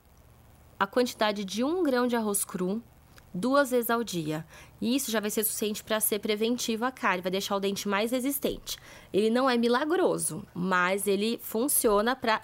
a 0.79 0.87
quantidade 0.87 1.45
de 1.45 1.63
um 1.63 1.83
grão 1.83 2.07
de 2.07 2.15
arroz 2.15 2.43
cru 2.43 2.81
duas 3.33 3.71
vezes 3.71 3.89
ao 3.89 4.03
dia. 4.03 4.45
E 4.79 4.95
isso 4.95 5.11
já 5.11 5.19
vai 5.19 5.29
ser 5.29 5.43
suficiente 5.43 5.83
para 5.83 5.99
ser 5.99 6.19
preventivo 6.19 6.85
à 6.85 6.91
cárie, 6.91 7.21
vai 7.21 7.31
deixar 7.31 7.55
o 7.55 7.59
dente 7.59 7.87
mais 7.87 8.11
resistente. 8.11 8.77
Ele 9.13 9.29
não 9.29 9.49
é 9.49 9.57
milagroso, 9.57 10.45
mas 10.53 11.07
ele 11.07 11.39
funciona 11.41 12.15
para 12.15 12.41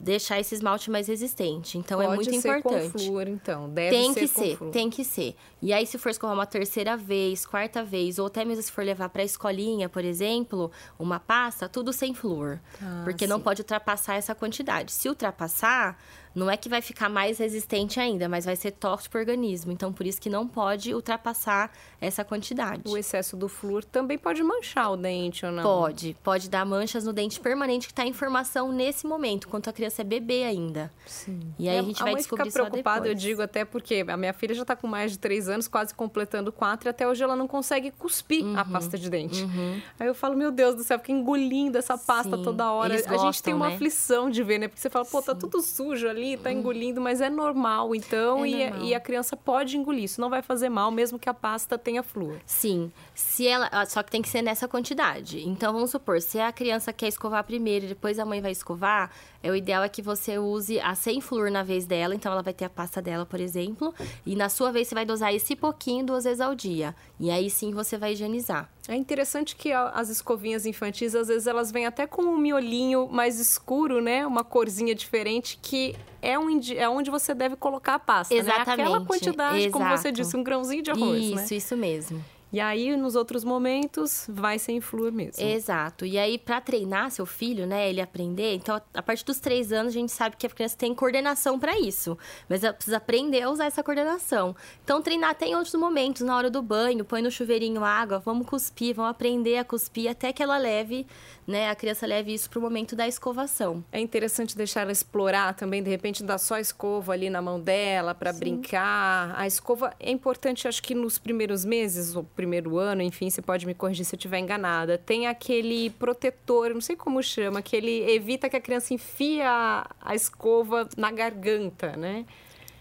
deixar 0.00 0.40
esse 0.40 0.54
esmalte 0.54 0.90
mais 0.90 1.06
resistente. 1.06 1.76
Então 1.76 1.98
Pode 1.98 2.12
é 2.12 2.14
muito 2.14 2.40
ser 2.40 2.48
importante. 2.58 2.92
Com 2.92 2.98
flúor, 2.98 3.28
então. 3.28 3.68
Deve 3.68 3.90
tem 3.90 4.14
ser 4.14 4.20
que 4.20 4.26
ser, 4.26 4.56
flúor. 4.56 4.72
tem 4.72 4.90
que 4.90 5.04
ser. 5.04 5.36
E 5.60 5.72
aí, 5.72 5.86
se 5.86 5.98
for 5.98 6.08
escovar 6.08 6.34
uma 6.34 6.46
terceira 6.46 6.96
vez, 6.96 7.44
quarta 7.44 7.84
vez, 7.84 8.18
ou 8.18 8.26
até 8.26 8.44
mesmo 8.44 8.62
se 8.62 8.72
for 8.72 8.82
levar 8.82 9.10
para 9.10 9.20
a 9.20 9.24
escolinha, 9.24 9.88
por 9.88 10.04
exemplo, 10.04 10.70
uma 10.98 11.20
pasta, 11.20 11.68
tudo 11.68 11.92
sem 11.92 12.14
flúor. 12.14 12.58
Ah, 12.82 13.02
porque 13.04 13.26
sim. 13.26 13.30
não 13.30 13.40
pode 13.40 13.60
ultrapassar 13.60 14.14
essa 14.14 14.34
quantidade. 14.34 14.90
Se 14.90 15.08
ultrapassar, 15.08 15.98
não 16.34 16.50
é 16.50 16.56
que 16.56 16.68
vai 16.68 16.80
ficar 16.80 17.08
mais 17.08 17.38
resistente 17.38 17.98
ainda, 17.98 18.28
mas 18.28 18.44
vai 18.44 18.56
ser 18.56 18.72
tóxico 18.72 19.12
para 19.12 19.18
o 19.18 19.20
organismo. 19.20 19.72
Então, 19.72 19.92
por 19.92 20.06
isso 20.06 20.20
que 20.20 20.30
não 20.30 20.46
pode 20.46 20.94
ultrapassar 20.94 21.72
essa 22.00 22.24
quantidade. 22.24 22.82
O 22.86 22.96
excesso 22.96 23.36
do 23.36 23.48
flúor 23.48 23.84
também 23.84 24.16
pode 24.16 24.42
manchar 24.42 24.92
o 24.92 24.96
dente 24.96 25.44
ou 25.44 25.52
não? 25.52 25.62
Pode. 25.62 26.16
Pode 26.22 26.48
dar 26.48 26.64
manchas 26.64 27.04
no 27.04 27.12
dente 27.12 27.40
permanente 27.40 27.86
que 27.86 27.92
está 27.92 28.06
em 28.06 28.12
formação 28.12 28.72
nesse 28.72 29.06
momento, 29.06 29.48
enquanto 29.48 29.68
a 29.68 29.72
criança 29.72 30.02
é 30.02 30.04
bebê 30.04 30.44
ainda. 30.44 30.92
Sim. 31.06 31.40
E 31.58 31.68
aí 31.68 31.76
é, 31.76 31.78
a 31.80 31.82
gente 31.82 32.00
a 32.00 32.04
vai 32.04 32.14
descobrir 32.14 32.50
fica 32.50 32.64
preocupada, 32.64 33.08
eu 33.08 33.14
digo 33.14 33.42
até 33.42 33.64
porque 33.64 34.04
a 34.06 34.16
minha 34.16 34.32
filha 34.32 34.54
já 34.54 34.62
está 34.62 34.76
com 34.76 34.86
mais 34.86 35.12
de 35.12 35.18
três 35.18 35.48
anos, 35.48 35.66
quase 35.68 35.94
completando 35.94 36.52
quatro, 36.52 36.88
e 36.88 36.90
até 36.90 37.06
hoje 37.06 37.22
ela 37.22 37.36
não 37.36 37.48
consegue 37.48 37.90
cuspir 37.90 38.44
uhum. 38.44 38.58
a 38.58 38.64
pasta 38.64 38.96
de 38.96 39.10
dente. 39.10 39.42
Uhum. 39.42 39.80
Aí 39.98 40.06
eu 40.06 40.14
falo, 40.14 40.36
meu 40.36 40.50
Deus 40.50 40.74
do 40.74 40.84
céu, 40.84 40.98
fica 40.98 41.12
engolindo 41.12 41.76
essa 41.76 41.98
pasta 41.98 42.36
Sim. 42.36 42.42
toda 42.42 42.70
hora. 42.70 42.94
Eles 42.94 43.06
a 43.06 43.10
gostam, 43.10 43.32
gente 43.32 43.42
tem 43.42 43.54
uma 43.54 43.68
né? 43.68 43.74
aflição 43.74 44.30
de 44.30 44.42
ver, 44.42 44.58
né? 44.58 44.68
Porque 44.68 44.80
você 44.80 44.90
fala, 44.90 45.04
pô, 45.04 45.20
tá 45.20 45.32
Sim. 45.32 45.40
tudo 45.40 45.60
sujo 45.60 46.08
ali, 46.08 46.19
tá 46.38 46.52
engolindo, 46.52 47.00
mas 47.00 47.20
é 47.20 47.28
normal, 47.30 47.94
então, 47.94 48.44
É 48.44 48.48
e, 48.48 48.70
normal. 48.70 48.86
e 48.88 48.94
a 48.94 49.00
criança 49.00 49.36
pode 49.36 49.76
engolir. 49.76 50.04
Isso 50.04 50.20
não 50.20 50.30
vai 50.30 50.42
fazer 50.42 50.68
mal, 50.68 50.90
mesmo 50.90 51.18
que 51.18 51.28
a 51.28 51.34
pasta 51.34 51.76
tenha 51.78 52.02
flúor. 52.02 52.36
Sim, 52.46 52.90
se 53.14 53.46
ela, 53.46 53.68
ah, 53.72 53.86
só 53.86 54.02
que 54.02 54.10
tem 54.10 54.22
que 54.22 54.28
ser 54.28 54.42
nessa 54.42 54.66
quantidade. 54.68 55.46
Então 55.48 55.72
vamos 55.72 55.90
supor, 55.90 56.20
se 56.20 56.38
a 56.40 56.52
criança 56.52 56.92
quer 56.92 57.08
escovar 57.08 57.44
primeiro 57.44 57.84
e 57.86 57.88
depois 57.88 58.18
a 58.18 58.24
mãe 58.24 58.40
vai 58.40 58.52
escovar, 58.52 59.10
é 59.42 59.50
o 59.50 59.56
ideal 59.56 59.82
é 59.82 59.88
que 59.88 60.02
você 60.02 60.38
use 60.38 60.78
a 60.80 60.94
sem 60.94 61.20
flúor 61.20 61.50
na 61.50 61.62
vez 61.62 61.86
dela, 61.86 62.14
então 62.14 62.30
ela 62.30 62.42
vai 62.42 62.52
ter 62.52 62.66
a 62.66 62.70
pasta 62.70 63.00
dela, 63.00 63.24
por 63.24 63.40
exemplo, 63.40 63.94
e 64.26 64.36
na 64.36 64.48
sua 64.48 64.70
vez 64.70 64.88
você 64.88 64.94
vai 64.94 65.06
dosar 65.06 65.34
esse 65.34 65.56
pouquinho 65.56 66.04
duas 66.04 66.24
vezes 66.24 66.40
ao 66.40 66.54
dia. 66.54 66.94
E 67.18 67.30
aí 67.30 67.48
sim 67.48 67.72
você 67.72 67.96
vai 67.96 68.12
higienizar. 68.12 68.70
É 68.88 68.96
interessante 68.96 69.54
que 69.56 69.72
as 69.72 70.08
escovinhas 70.08 70.66
infantis, 70.66 71.14
às 71.14 71.28
vezes, 71.28 71.46
elas 71.46 71.70
vêm 71.70 71.86
até 71.86 72.06
com 72.06 72.22
um 72.22 72.36
miolinho 72.36 73.08
mais 73.08 73.38
escuro, 73.38 74.00
né? 74.00 74.26
Uma 74.26 74.42
corzinha 74.42 74.94
diferente, 74.94 75.58
que 75.62 75.94
é, 76.20 76.38
um, 76.38 76.60
é 76.76 76.88
onde 76.88 77.10
você 77.10 77.32
deve 77.32 77.54
colocar 77.56 77.94
a 77.94 77.98
pasta, 77.98 78.34
Exatamente. 78.34 78.66
né? 78.66 78.72
Aquela 78.72 79.04
quantidade, 79.04 79.58
Exato. 79.58 79.72
como 79.72 79.96
você 79.96 80.10
disse, 80.10 80.36
um 80.36 80.42
grãozinho 80.42 80.82
de 80.82 80.90
arroz, 80.90 81.22
isso, 81.22 81.34
né? 81.36 81.44
Isso, 81.44 81.54
isso 81.54 81.76
mesmo. 81.76 82.24
E 82.52 82.58
aí, 82.58 82.96
nos 82.96 83.14
outros 83.14 83.44
momentos, 83.44 84.26
vai 84.28 84.58
sem 84.58 84.80
flúor 84.80 85.12
mesmo. 85.12 85.42
Exato. 85.42 86.04
E 86.04 86.18
aí, 86.18 86.36
para 86.36 86.60
treinar 86.60 87.10
seu 87.10 87.24
filho, 87.24 87.66
né, 87.66 87.88
ele 87.88 88.00
aprender, 88.00 88.54
então, 88.54 88.80
a 88.92 89.02
partir 89.02 89.24
dos 89.24 89.38
três 89.38 89.72
anos, 89.72 89.90
a 89.92 89.98
gente 89.98 90.10
sabe 90.10 90.36
que 90.36 90.46
a 90.46 90.50
criança 90.50 90.76
tem 90.76 90.94
coordenação 90.94 91.58
para 91.58 91.78
isso. 91.78 92.18
Mas 92.48 92.64
ela 92.64 92.72
precisa 92.72 92.96
aprender 92.96 93.42
a 93.42 93.50
usar 93.50 93.66
essa 93.66 93.82
coordenação. 93.82 94.56
Então, 94.82 95.00
treinar 95.00 95.30
até 95.30 95.46
em 95.46 95.54
outros 95.54 95.74
momentos, 95.74 96.22
na 96.22 96.36
hora 96.36 96.50
do 96.50 96.60
banho, 96.60 97.04
põe 97.04 97.22
no 97.22 97.30
chuveirinho 97.30 97.84
água, 97.84 98.18
vamos 98.18 98.46
cuspir, 98.46 98.94
vamos 98.94 99.10
aprender 99.10 99.58
a 99.58 99.64
cuspir 99.64 100.10
até 100.10 100.32
que 100.32 100.42
ela 100.42 100.58
leve, 100.58 101.06
né, 101.46 101.70
a 101.70 101.74
criança 101.74 102.06
leve 102.06 102.32
isso 102.32 102.48
pro 102.50 102.60
momento 102.60 102.94
da 102.96 103.06
escovação. 103.06 103.84
É 103.92 104.00
interessante 104.00 104.56
deixar 104.56 104.82
ela 104.82 104.92
explorar 104.92 105.54
também, 105.54 105.82
de 105.82 105.90
repente, 105.90 106.22
dar 106.22 106.38
só 106.38 106.54
a 106.54 106.60
escova 106.60 107.12
ali 107.12 107.30
na 107.30 107.42
mão 107.42 107.60
dela 107.60 108.14
para 108.14 108.32
brincar. 108.32 109.34
A 109.36 109.46
escova 109.46 109.92
é 109.98 110.10
importante, 110.10 110.68
acho 110.68 110.82
que 110.82 110.94
nos 110.94 111.18
primeiros 111.18 111.64
meses, 111.64 112.14
ou 112.14 112.24
primeiro 112.40 112.78
ano, 112.78 113.02
enfim, 113.02 113.28
você 113.28 113.42
pode 113.42 113.66
me 113.66 113.74
corrigir 113.74 114.02
se 114.06 114.14
eu 114.14 114.16
estiver 114.16 114.38
enganada. 114.38 114.96
Tem 114.96 115.26
aquele 115.26 115.90
protetor, 115.90 116.72
não 116.72 116.80
sei 116.80 116.96
como 116.96 117.22
chama, 117.22 117.60
que 117.60 117.76
ele 117.76 118.10
evita 118.10 118.48
que 118.48 118.56
a 118.56 118.60
criança 118.60 118.94
enfie 118.94 119.42
a, 119.42 119.86
escova 120.14 120.88
na 120.96 121.10
garganta, 121.10 121.94
né? 121.98 122.24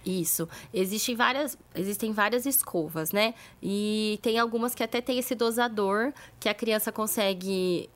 Isso. 0.06 0.48
Existem 0.74 1.14
várias, 1.14 1.58
existem 1.76 2.14
várias 2.14 2.46
escovas, 2.46 3.12
né? 3.12 3.34
E 3.62 4.18
tem 4.22 4.40
algumas 4.40 4.74
que 4.74 4.82
até 4.82 5.02
tem 5.02 5.20
esse 5.20 5.36
dosador 5.36 6.14
que 6.40 6.48
a 6.48 6.54
criança 6.54 6.90
consegue 6.90 7.90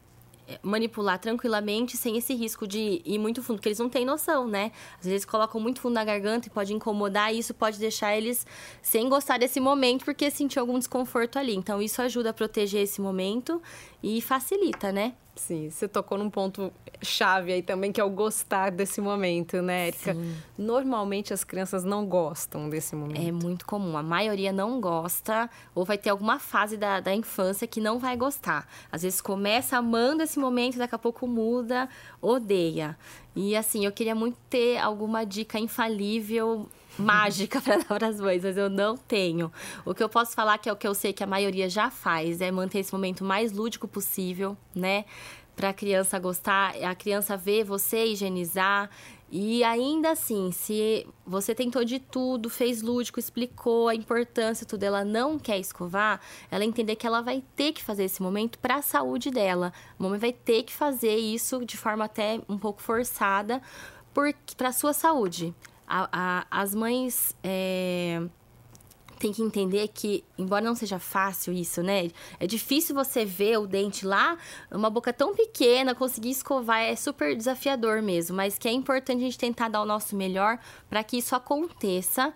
manipular 0.61 1.19
tranquilamente 1.19 1.95
sem 1.97 2.17
esse 2.17 2.33
risco 2.33 2.67
de 2.67 3.01
ir 3.05 3.17
muito 3.17 3.41
fundo, 3.41 3.57
porque 3.57 3.69
eles 3.69 3.79
não 3.79 3.89
têm 3.89 4.05
noção, 4.05 4.47
né? 4.47 4.71
Às 4.99 5.05
vezes 5.05 5.25
colocam 5.25 5.59
muito 5.59 5.79
fundo 5.81 5.93
na 5.93 6.03
garganta 6.03 6.47
e 6.47 6.51
pode 6.51 6.73
incomodar, 6.73 7.33
e 7.33 7.39
isso 7.39 7.53
pode 7.53 7.79
deixar 7.79 8.15
eles 8.15 8.45
sem 8.81 9.07
gostar 9.09 9.37
desse 9.37 9.59
momento 9.59 10.05
porque 10.05 10.29
sentir 10.29 10.59
algum 10.59 10.77
desconforto 10.77 11.37
ali. 11.37 11.55
Então 11.55 11.81
isso 11.81 12.01
ajuda 12.01 12.31
a 12.31 12.33
proteger 12.33 12.81
esse 12.81 13.01
momento 13.01 13.61
e 14.01 14.21
facilita, 14.21 14.91
né? 14.91 15.13
Sim, 15.35 15.69
você 15.69 15.87
tocou 15.87 16.17
num 16.17 16.29
ponto 16.29 16.71
chave 17.01 17.51
aí 17.51 17.61
também, 17.61 17.91
que 17.91 17.99
é 17.99 18.03
o 18.03 18.09
gostar 18.09 18.69
desse 18.69 19.01
momento, 19.01 19.61
né, 19.61 19.87
Erika? 19.87 20.13
Sim. 20.13 20.35
Normalmente 20.57 21.33
as 21.33 21.43
crianças 21.43 21.83
não 21.83 22.05
gostam 22.05 22.69
desse 22.69 22.95
momento. 22.95 23.19
É 23.19 23.31
muito 23.31 23.65
comum. 23.65 23.97
A 23.97 24.03
maioria 24.03 24.51
não 24.51 24.79
gosta, 24.79 25.49
ou 25.73 25.83
vai 25.83 25.97
ter 25.97 26.11
alguma 26.11 26.39
fase 26.39 26.77
da, 26.77 26.99
da 26.99 27.13
infância 27.13 27.67
que 27.67 27.81
não 27.81 27.97
vai 27.97 28.15
gostar. 28.15 28.67
Às 28.91 29.01
vezes 29.01 29.21
começa 29.21 29.77
amando 29.77 30.21
esse 30.21 30.37
momento, 30.37 30.77
daqui 30.77 30.95
a 30.95 30.99
pouco 30.99 31.27
muda, 31.27 31.89
odeia. 32.21 32.97
E 33.35 33.55
assim, 33.55 33.85
eu 33.85 33.91
queria 33.91 34.13
muito 34.13 34.37
ter 34.49 34.77
alguma 34.77 35.25
dica 35.25 35.57
infalível 35.57 36.69
mágica 36.97 37.59
para 37.61 37.77
dar 37.77 37.85
para 37.85 38.07
as 38.07 38.19
mães, 38.19 38.43
mas 38.43 38.57
eu 38.57 38.69
não 38.69 38.97
tenho. 38.97 39.51
O 39.85 39.93
que 39.93 40.03
eu 40.03 40.09
posso 40.09 40.33
falar 40.33 40.57
que 40.57 40.69
é 40.69 40.73
o 40.73 40.75
que 40.75 40.87
eu 40.87 40.93
sei 40.93 41.13
que 41.13 41.23
a 41.23 41.27
maioria 41.27 41.69
já 41.69 41.89
faz 41.89 42.41
é 42.41 42.51
manter 42.51 42.79
esse 42.79 42.93
momento 42.93 43.23
mais 43.23 43.51
lúdico 43.51 43.87
possível, 43.87 44.57
né? 44.75 45.05
Para 45.55 45.69
a 45.69 45.73
criança 45.73 46.17
gostar, 46.17 46.75
a 46.83 46.95
criança 46.95 47.37
ver 47.37 47.63
você 47.63 48.05
higienizar 48.07 48.89
e 49.35 49.63
ainda 49.63 50.11
assim, 50.11 50.51
se 50.51 51.07
você 51.25 51.55
tentou 51.55 51.83
de 51.83 51.97
tudo, 51.97 52.51
fez 52.51 52.83
lúdico, 52.83 53.19
explicou 53.19 53.87
a 53.87 53.95
importância, 53.95 54.63
tudo, 54.63 54.83
ela 54.83 55.03
não 55.03 55.39
quer 55.39 55.57
escovar, 55.57 56.21
ela 56.51 56.63
entender 56.63 56.95
que 56.95 57.07
ela 57.07 57.19
vai 57.19 57.43
ter 57.55 57.73
que 57.73 57.83
fazer 57.83 58.03
esse 58.03 58.21
momento 58.21 58.59
para 58.59 58.75
a 58.75 58.81
saúde 58.83 59.31
dela. 59.31 59.73
A 59.97 60.03
mamãe 60.03 60.19
vai 60.19 60.33
ter 60.33 60.61
que 60.61 60.71
fazer 60.71 61.15
isso 61.15 61.65
de 61.65 61.75
forma 61.75 62.05
até 62.05 62.41
um 62.47 62.59
pouco 62.59 62.79
forçada 62.79 63.59
para 64.55 64.69
a 64.69 64.71
sua 64.71 64.93
saúde. 64.93 65.51
A, 65.87 66.09
a, 66.11 66.47
as 66.49 66.73
mães 66.73 67.35
é, 67.43 68.21
têm 69.23 69.31
que 69.31 69.41
entender 69.41 69.87
que, 69.87 70.23
embora 70.37 70.63
não 70.65 70.75
seja 70.75 70.99
fácil 70.99 71.53
isso, 71.53 71.81
né? 71.81 72.11
É 72.39 72.45
difícil 72.45 72.93
você 72.93 73.23
ver 73.23 73.57
o 73.57 73.65
dente 73.65 74.05
lá, 74.05 74.37
uma 74.69 74.89
boca 74.89 75.13
tão 75.13 75.33
pequena, 75.33 75.95
conseguir 75.95 76.31
escovar 76.31 76.81
é 76.81 76.95
super 76.95 77.35
desafiador 77.35 78.01
mesmo, 78.01 78.35
mas 78.35 78.57
que 78.57 78.67
é 78.67 78.71
importante 78.71 79.21
a 79.21 79.25
gente 79.25 79.37
tentar 79.37 79.69
dar 79.69 79.81
o 79.81 79.85
nosso 79.85 80.15
melhor 80.15 80.59
para 80.89 81.03
que 81.03 81.17
isso 81.17 81.35
aconteça 81.35 82.33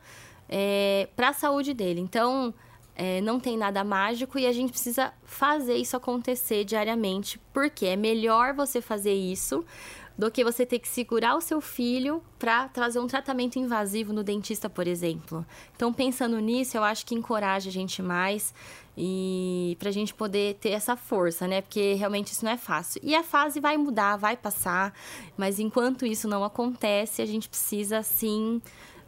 é, 0.48 1.10
para 1.16 1.30
a 1.30 1.34
saúde 1.34 1.74
dele. 1.74 2.00
Então, 2.00 2.54
é, 2.96 3.22
não 3.22 3.40
tem 3.40 3.58
nada 3.58 3.84
mágico 3.84 4.40
e 4.40 4.48
a 4.48 4.52
gente 4.52 4.72
precisa 4.72 5.14
fazer 5.24 5.76
isso 5.76 5.96
acontecer 5.96 6.64
diariamente, 6.64 7.40
porque 7.54 7.86
é 7.86 7.96
melhor 7.96 8.54
você 8.54 8.82
fazer 8.82 9.14
isso 9.14 9.64
do 10.18 10.32
que 10.32 10.44
você 10.44 10.66
ter 10.66 10.80
que 10.80 10.88
segurar 10.88 11.36
o 11.36 11.42
seu 11.42 11.62
filho 11.62 12.24
para 12.40 12.68
trazer 12.70 13.00
um 13.00 13.08
tratamento 13.08 13.60
invasivo 13.60 14.12
no 14.12 14.24
dentista, 14.24 14.70
por 14.70 14.88
exemplo. 14.88 15.46
Então, 15.76 15.94
pensando 15.94 16.40
nisso, 16.40 16.76
eu 16.76 16.84
acho 16.84 17.06
que 17.06 17.14
encoraja 17.14 17.70
a 17.70 17.74
gente 17.74 18.02
mais 18.02 18.54
e 18.98 19.78
para 19.78 19.90
a 19.90 19.92
gente 19.92 20.14
poder 20.14 20.56
ter 20.56 20.72
essa 20.72 20.98
força, 20.98 21.48
né? 21.48 21.62
Porque 21.62 21.94
realmente 21.94 22.32
isso 22.32 22.44
não 22.44 22.52
é 22.52 22.58
fácil. 22.58 23.00
E 23.04 23.14
a 23.14 23.22
fase 23.22 23.60
vai 23.60 23.78
mudar, 23.78 24.18
vai 24.18 24.36
passar, 24.36 24.92
mas 25.38 25.60
enquanto 25.60 26.06
isso 26.06 26.28
não 26.28 26.44
acontece, 26.44 27.22
a 27.22 27.26
gente 27.26 27.48
precisa 27.48 28.02
sim 28.02 28.60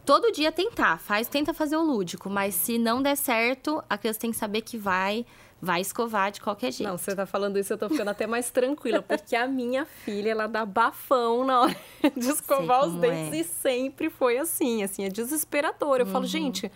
todo 0.04 0.32
dia 0.32 0.50
tentar, 0.50 0.98
faz, 0.98 1.28
tenta 1.28 1.54
fazer 1.54 1.76
o 1.76 1.82
lúdico, 1.82 2.28
mas 2.28 2.54
se 2.54 2.78
não 2.78 3.02
der 3.02 3.16
certo, 3.16 3.82
a 3.88 3.96
criança 3.96 4.20
tem 4.20 4.30
que 4.30 4.36
saber 4.36 4.62
que 4.62 4.76
vai 4.76 5.24
vai 5.62 5.80
escovar 5.82 6.32
de 6.32 6.40
qualquer 6.40 6.72
jeito. 6.72 6.88
Não, 6.88 6.96
você 6.96 7.14
tá 7.14 7.26
falando 7.26 7.58
isso, 7.58 7.72
eu 7.72 7.76
tô 7.76 7.88
ficando 7.88 8.08
até 8.08 8.26
mais 8.26 8.50
tranquila, 8.50 9.02
porque 9.02 9.36
a 9.36 9.46
minha 9.46 9.84
filha, 9.84 10.30
ela 10.30 10.46
dá 10.46 10.64
bafão 10.64 11.44
na 11.44 11.60
hora 11.60 11.76
de 12.16 12.28
escovar 12.30 12.86
os 12.86 12.94
dentes 12.94 13.34
é. 13.34 13.40
e 13.40 13.44
sempre 13.44 14.08
foi 14.08 14.38
assim, 14.38 14.82
assim, 14.82 15.04
é 15.04 15.08
desesperador. 15.08 16.00
Eu 16.00 16.06
uhum. 16.06 16.12
falo, 16.12 16.26
gente, 16.26 16.72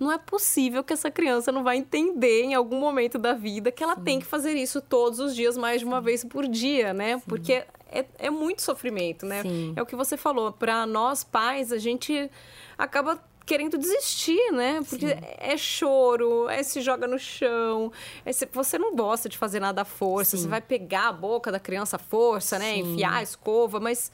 não 0.00 0.10
é 0.10 0.16
possível 0.16 0.82
que 0.82 0.94
essa 0.94 1.10
criança 1.10 1.52
não 1.52 1.62
vai 1.62 1.76
entender 1.76 2.42
em 2.44 2.54
algum 2.54 2.80
momento 2.80 3.18
da 3.18 3.34
vida 3.34 3.70
que 3.70 3.84
ela 3.84 3.94
Sim. 3.96 4.02
tem 4.02 4.18
que 4.18 4.24
fazer 4.24 4.54
isso 4.54 4.80
todos 4.80 5.20
os 5.20 5.36
dias, 5.36 5.58
mais 5.58 5.82
de 5.82 5.86
uma 5.86 5.98
Sim. 5.98 6.04
vez 6.04 6.24
por 6.24 6.48
dia, 6.48 6.94
né? 6.94 7.18
Sim. 7.18 7.24
Porque 7.28 7.52
é, 7.92 8.06
é 8.18 8.30
muito 8.30 8.62
sofrimento, 8.62 9.26
né? 9.26 9.42
É 9.76 9.82
o 9.82 9.86
que 9.86 9.94
você 9.94 10.16
falou, 10.16 10.52
para 10.52 10.86
nós 10.86 11.22
pais, 11.22 11.70
a 11.70 11.78
gente 11.78 12.30
acaba 12.78 13.22
querendo 13.44 13.76
desistir, 13.76 14.52
né? 14.52 14.80
Porque 14.88 15.08
Sim. 15.08 15.20
é 15.38 15.56
choro, 15.58 16.48
é 16.48 16.62
se 16.62 16.80
joga 16.80 17.06
no 17.06 17.18
chão, 17.18 17.92
é 18.24 18.32
se, 18.32 18.48
você 18.50 18.78
não 18.78 18.96
gosta 18.96 19.28
de 19.28 19.36
fazer 19.36 19.60
nada 19.60 19.82
à 19.82 19.84
força, 19.84 20.36
Sim. 20.36 20.44
você 20.44 20.48
vai 20.48 20.62
pegar 20.62 21.08
a 21.08 21.12
boca 21.12 21.52
da 21.52 21.60
criança 21.60 21.96
à 21.96 21.98
força, 21.98 22.58
né? 22.58 22.74
Sim. 22.74 22.92
Enfiar 22.92 23.14
a 23.14 23.22
escova, 23.22 23.78
mas 23.78 24.10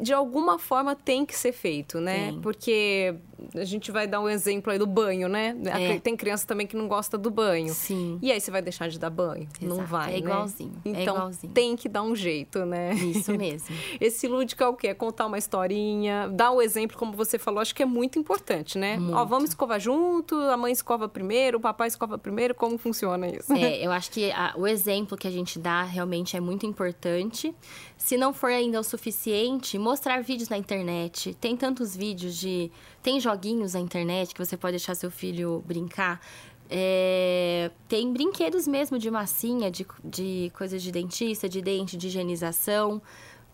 de 0.00 0.12
alguma 0.12 0.58
forma 0.58 0.94
tem 0.94 1.24
que 1.24 1.36
ser 1.36 1.52
feito, 1.52 2.00
né? 2.00 2.30
Sim. 2.32 2.40
Porque 2.40 3.14
a 3.54 3.64
gente 3.64 3.90
vai 3.90 4.06
dar 4.06 4.20
um 4.20 4.28
exemplo 4.28 4.72
aí 4.72 4.78
do 4.78 4.86
banho, 4.86 5.28
né? 5.28 5.56
É. 5.66 5.98
Tem 5.98 6.16
criança 6.16 6.46
também 6.46 6.66
que 6.66 6.76
não 6.76 6.88
gosta 6.88 7.18
do 7.18 7.30
banho. 7.30 7.72
Sim. 7.72 8.18
E 8.22 8.32
aí 8.32 8.40
você 8.40 8.50
vai 8.50 8.62
deixar 8.62 8.88
de 8.88 8.98
dar 8.98 9.10
banho? 9.10 9.48
Exato. 9.60 9.66
Não 9.66 9.84
vai, 9.84 10.14
É 10.14 10.18
igualzinho. 10.18 10.72
Né? 10.72 10.80
Então 10.84 11.14
é 11.14 11.18
igualzinho. 11.18 11.52
tem 11.52 11.76
que 11.76 11.88
dar 11.88 12.02
um 12.02 12.14
jeito, 12.14 12.64
né? 12.64 12.94
Isso 12.94 13.32
mesmo. 13.36 13.74
Esse 14.00 14.26
lúdico 14.26 14.62
é 14.62 14.68
o 14.68 14.74
quê? 14.74 14.88
É 14.88 14.94
contar 14.94 15.26
uma 15.26 15.38
historinha, 15.38 16.28
dar 16.28 16.50
o 16.50 16.56
um 16.56 16.62
exemplo, 16.62 16.96
como 16.96 17.12
você 17.12 17.38
falou, 17.38 17.60
acho 17.60 17.74
que 17.74 17.82
é 17.82 17.86
muito 17.86 18.18
importante, 18.18 18.78
né? 18.78 18.96
Muito. 18.96 19.16
Ó, 19.16 19.24
vamos 19.24 19.50
escovar 19.50 19.78
junto, 19.78 20.34
a 20.36 20.56
mãe 20.56 20.72
escova 20.72 21.08
primeiro, 21.08 21.58
o 21.58 21.60
papai 21.60 21.88
escova 21.88 22.18
primeiro, 22.18 22.54
como 22.54 22.78
funciona 22.78 23.28
isso? 23.28 23.52
É, 23.52 23.84
eu 23.84 23.92
acho 23.92 24.10
que 24.10 24.30
a, 24.32 24.54
o 24.56 24.66
exemplo 24.66 25.16
que 25.16 25.26
a 25.26 25.30
gente 25.30 25.58
dá 25.58 25.82
realmente 25.82 26.36
é 26.36 26.40
muito 26.40 26.64
importante. 26.66 27.54
Se 27.96 28.16
não 28.16 28.32
for 28.32 28.50
ainda 28.50 28.80
o 28.80 28.84
suficiente, 28.84 29.75
mostrar 29.78 30.22
vídeos 30.22 30.48
na 30.48 30.56
internet. 30.56 31.34
Tem 31.40 31.56
tantos 31.56 31.96
vídeos 31.96 32.36
de. 32.36 32.70
Tem 33.02 33.20
joguinhos 33.20 33.74
na 33.74 33.80
internet 33.80 34.34
que 34.34 34.44
você 34.44 34.56
pode 34.56 34.72
deixar 34.72 34.94
seu 34.94 35.10
filho 35.10 35.62
brincar. 35.66 36.20
É, 36.68 37.70
tem 37.88 38.12
brinquedos 38.12 38.66
mesmo 38.66 38.98
de 38.98 39.10
massinha, 39.10 39.70
de, 39.70 39.86
de 40.04 40.50
coisas 40.56 40.82
de 40.82 40.90
dentista, 40.90 41.48
de 41.48 41.62
dente, 41.62 41.96
de 41.96 42.08
higienização 42.08 43.00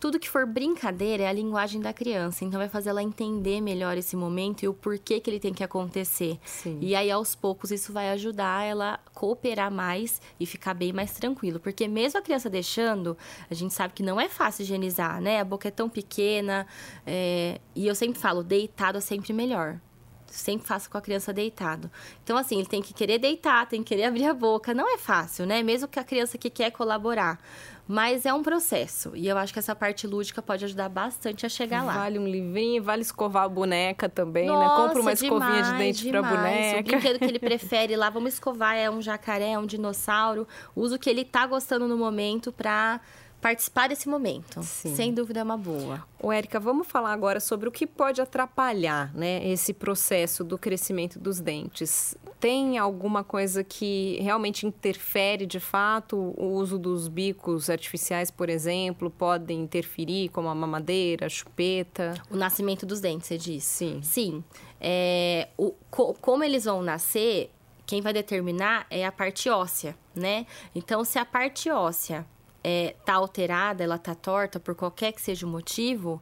tudo 0.03 0.19
que 0.19 0.29
for 0.29 0.45
brincadeira 0.45 1.23
é 1.23 1.27
a 1.29 1.31
linguagem 1.31 1.79
da 1.79 1.93
criança. 1.93 2.43
Então 2.43 2.59
vai 2.59 2.67
fazer 2.67 2.89
ela 2.89 3.01
entender 3.01 3.61
melhor 3.61 3.97
esse 3.97 4.17
momento 4.17 4.61
e 4.61 4.67
o 4.67 4.73
porquê 4.73 5.17
que 5.17 5.29
ele 5.29 5.39
tem 5.39 5.53
que 5.53 5.63
acontecer. 5.63 6.37
Sim. 6.43 6.77
E 6.81 6.93
aí 6.93 7.09
aos 7.09 7.35
poucos 7.35 7.71
isso 7.71 7.93
vai 7.93 8.09
ajudar 8.09 8.65
ela 8.65 8.95
a 8.95 9.09
cooperar 9.11 9.71
mais 9.71 10.21
e 10.37 10.45
ficar 10.45 10.73
bem 10.73 10.91
mais 10.91 11.13
tranquilo, 11.13 11.57
porque 11.57 11.87
mesmo 11.87 12.19
a 12.19 12.21
criança 12.21 12.49
deixando, 12.49 13.17
a 13.49 13.53
gente 13.53 13.73
sabe 13.73 13.93
que 13.93 14.03
não 14.03 14.19
é 14.19 14.27
fácil 14.27 14.63
higienizar, 14.63 15.21
né? 15.21 15.39
A 15.39 15.45
boca 15.45 15.69
é 15.69 15.71
tão 15.71 15.87
pequena 15.87 16.67
é... 17.07 17.61
e 17.73 17.87
eu 17.87 17.95
sempre 17.95 18.19
falo, 18.19 18.43
deitado 18.43 18.97
é 18.97 19.01
sempre 19.01 19.31
melhor. 19.31 19.79
sempre 20.27 20.67
faço 20.67 20.89
com 20.89 20.97
a 20.97 21.01
criança 21.01 21.31
deitado. 21.31 21.89
Então, 22.23 22.35
assim, 22.35 22.57
ele 22.57 22.67
tem 22.67 22.81
que 22.81 22.93
querer 22.93 23.19
deitar, 23.19 23.67
tem 23.67 23.83
que 23.83 23.89
querer 23.89 24.05
abrir 24.05 24.25
a 24.25 24.33
boca. 24.33 24.73
Não 24.73 24.93
é 24.93 24.97
fácil, 24.97 25.45
né? 25.45 25.61
Mesmo 25.61 25.87
que 25.87 25.99
a 25.99 26.03
criança 26.03 26.37
que 26.37 26.49
quer 26.49 26.71
colaborar. 26.71 27.39
Mas 27.87 28.25
é 28.25 28.33
um 28.33 28.41
processo. 28.41 29.11
E 29.13 29.27
eu 29.27 29.37
acho 29.37 29.51
que 29.51 29.59
essa 29.59 29.75
parte 29.75 30.07
lúdica 30.07 30.41
pode 30.41 30.63
ajudar 30.65 30.89
bastante 30.89 31.45
a 31.45 31.49
chegar 31.49 31.83
lá. 31.83 31.93
Vale 31.93 32.17
um 32.17 32.27
livrinho, 32.27 32.81
vale 32.81 33.01
escovar 33.01 33.43
a 33.43 33.49
boneca 33.49 34.07
também, 34.07 34.47
Nossa, 34.47 34.61
né? 34.61 34.87
Compra 34.87 35.01
uma 35.01 35.15
demais, 35.15 35.21
escovinha 35.21 35.63
de 35.63 35.77
dente 35.77 36.03
demais. 36.03 36.27
pra 36.27 36.37
boneca. 36.37 36.79
O 36.79 36.83
brinquedo 36.83 37.19
que 37.19 37.25
ele 37.25 37.39
prefere 37.39 37.95
lá, 37.95 38.09
vamos 38.09 38.33
escovar, 38.33 38.75
é 38.75 38.89
um 38.89 39.01
jacaré, 39.01 39.51
é 39.51 39.59
um 39.59 39.65
dinossauro. 39.65 40.47
Usa 40.75 40.95
o 40.95 40.99
que 40.99 41.09
ele 41.09 41.25
tá 41.25 41.45
gostando 41.45 41.87
no 41.87 41.97
momento 41.97 42.51
pra 42.51 43.01
participar 43.43 43.89
desse 43.89 44.07
momento. 44.07 44.63
Sim. 44.63 44.95
Sem 44.95 45.13
dúvida 45.13 45.41
é 45.41 45.43
uma 45.43 45.57
boa. 45.57 46.05
Ô, 46.17 46.31
Érica, 46.31 46.61
vamos 46.61 46.87
falar 46.87 47.11
agora 47.11 47.41
sobre 47.41 47.67
o 47.67 47.71
que 47.73 47.85
pode 47.85 48.21
atrapalhar 48.21 49.13
né, 49.13 49.45
esse 49.45 49.73
processo 49.73 50.45
do 50.45 50.57
crescimento 50.57 51.19
dos 51.19 51.41
dentes. 51.41 52.15
Tem 52.43 52.77
alguma 52.77 53.23
coisa 53.23 53.63
que 53.63 54.19
realmente 54.21 54.67
interfere 54.67 55.45
de 55.45 55.61
fato? 55.61 56.33
O 56.37 56.47
uso 56.47 56.77
dos 56.77 57.07
bicos 57.07 57.69
artificiais, 57.69 58.29
por 58.29 58.49
exemplo, 58.49 59.09
podem 59.09 59.61
interferir, 59.61 60.27
como 60.27 60.49
a 60.49 60.53
mamadeira, 60.53 61.27
a 61.27 61.29
chupeta? 61.29 62.13
O 62.29 62.35
nascimento 62.35 62.85
dos 62.85 62.99
dentes, 62.99 63.27
você 63.29 63.37
diz? 63.37 63.63
Sim. 63.63 64.01
Sim. 64.03 64.43
É, 64.81 65.47
o, 65.55 65.73
co- 65.89 66.13
como 66.19 66.43
eles 66.43 66.65
vão 66.65 66.83
nascer, 66.83 67.49
quem 67.85 68.01
vai 68.01 68.11
determinar 68.11 68.85
é 68.89 69.05
a 69.05 69.11
parte 69.13 69.49
óssea, 69.49 69.95
né? 70.13 70.45
Então, 70.75 71.05
se 71.05 71.17
a 71.17 71.23
parte 71.23 71.69
óssea 71.69 72.25
é, 72.61 72.93
tá 73.05 73.13
alterada, 73.13 73.85
ela 73.85 73.97
tá 73.97 74.13
torta 74.13 74.59
por 74.59 74.75
qualquer 74.75 75.13
que 75.13 75.21
seja 75.21 75.45
o 75.45 75.49
motivo, 75.49 76.21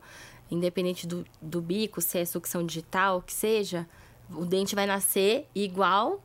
independente 0.52 1.08
do, 1.08 1.26
do 1.42 1.62
bico, 1.62 2.00
se 2.00 2.20
é 2.20 2.26
sucção 2.26 2.64
digital, 2.64 3.18
o 3.18 3.22
que 3.24 3.34
seja, 3.34 3.90
o 4.36 4.46
dente 4.46 4.76
vai 4.76 4.86
nascer 4.86 5.48
igual 5.54 6.22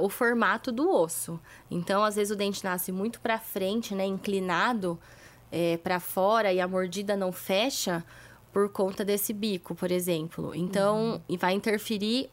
o 0.00 0.08
formato 0.08 0.70
do 0.70 0.90
osso. 0.90 1.40
Então, 1.70 2.04
às 2.04 2.16
vezes 2.16 2.30
o 2.30 2.36
dente 2.36 2.62
nasce 2.62 2.92
muito 2.92 3.20
para 3.20 3.38
frente, 3.38 3.94
né, 3.94 4.04
inclinado 4.04 4.98
é, 5.50 5.78
para 5.78 5.98
fora 5.98 6.52
e 6.52 6.60
a 6.60 6.68
mordida 6.68 7.16
não 7.16 7.32
fecha 7.32 8.04
por 8.52 8.68
conta 8.70 9.04
desse 9.04 9.32
bico, 9.32 9.74
por 9.74 9.90
exemplo. 9.90 10.54
Então, 10.54 11.22
e 11.28 11.36
vai 11.36 11.54
interferir 11.54 12.30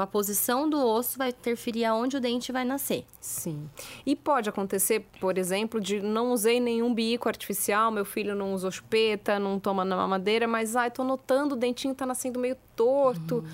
a 0.00 0.06
posição 0.06 0.68
do 0.68 0.78
osso 0.78 1.18
vai 1.18 1.28
interferir 1.28 1.84
aonde 1.84 2.16
o 2.16 2.20
dente 2.20 2.50
vai 2.50 2.64
nascer. 2.64 3.04
Sim. 3.20 3.68
E 4.04 4.16
pode 4.16 4.48
acontecer, 4.48 5.04
por 5.20 5.36
exemplo, 5.36 5.80
de 5.80 6.00
não 6.00 6.32
usei 6.32 6.58
nenhum 6.60 6.94
bico 6.94 7.28
artificial, 7.28 7.90
meu 7.90 8.04
filho 8.04 8.34
não 8.34 8.54
usou 8.54 8.70
chupeta, 8.70 9.38
não 9.38 9.58
toma 9.58 9.84
na 9.84 9.96
mamadeira, 9.96 10.48
mas 10.48 10.76
ai, 10.76 10.90
tô 10.90 11.04
notando 11.04 11.54
o 11.54 11.58
dentinho 11.58 11.94
tá 11.94 12.06
nascendo 12.06 12.38
meio 12.40 12.56
torto. 12.74 13.44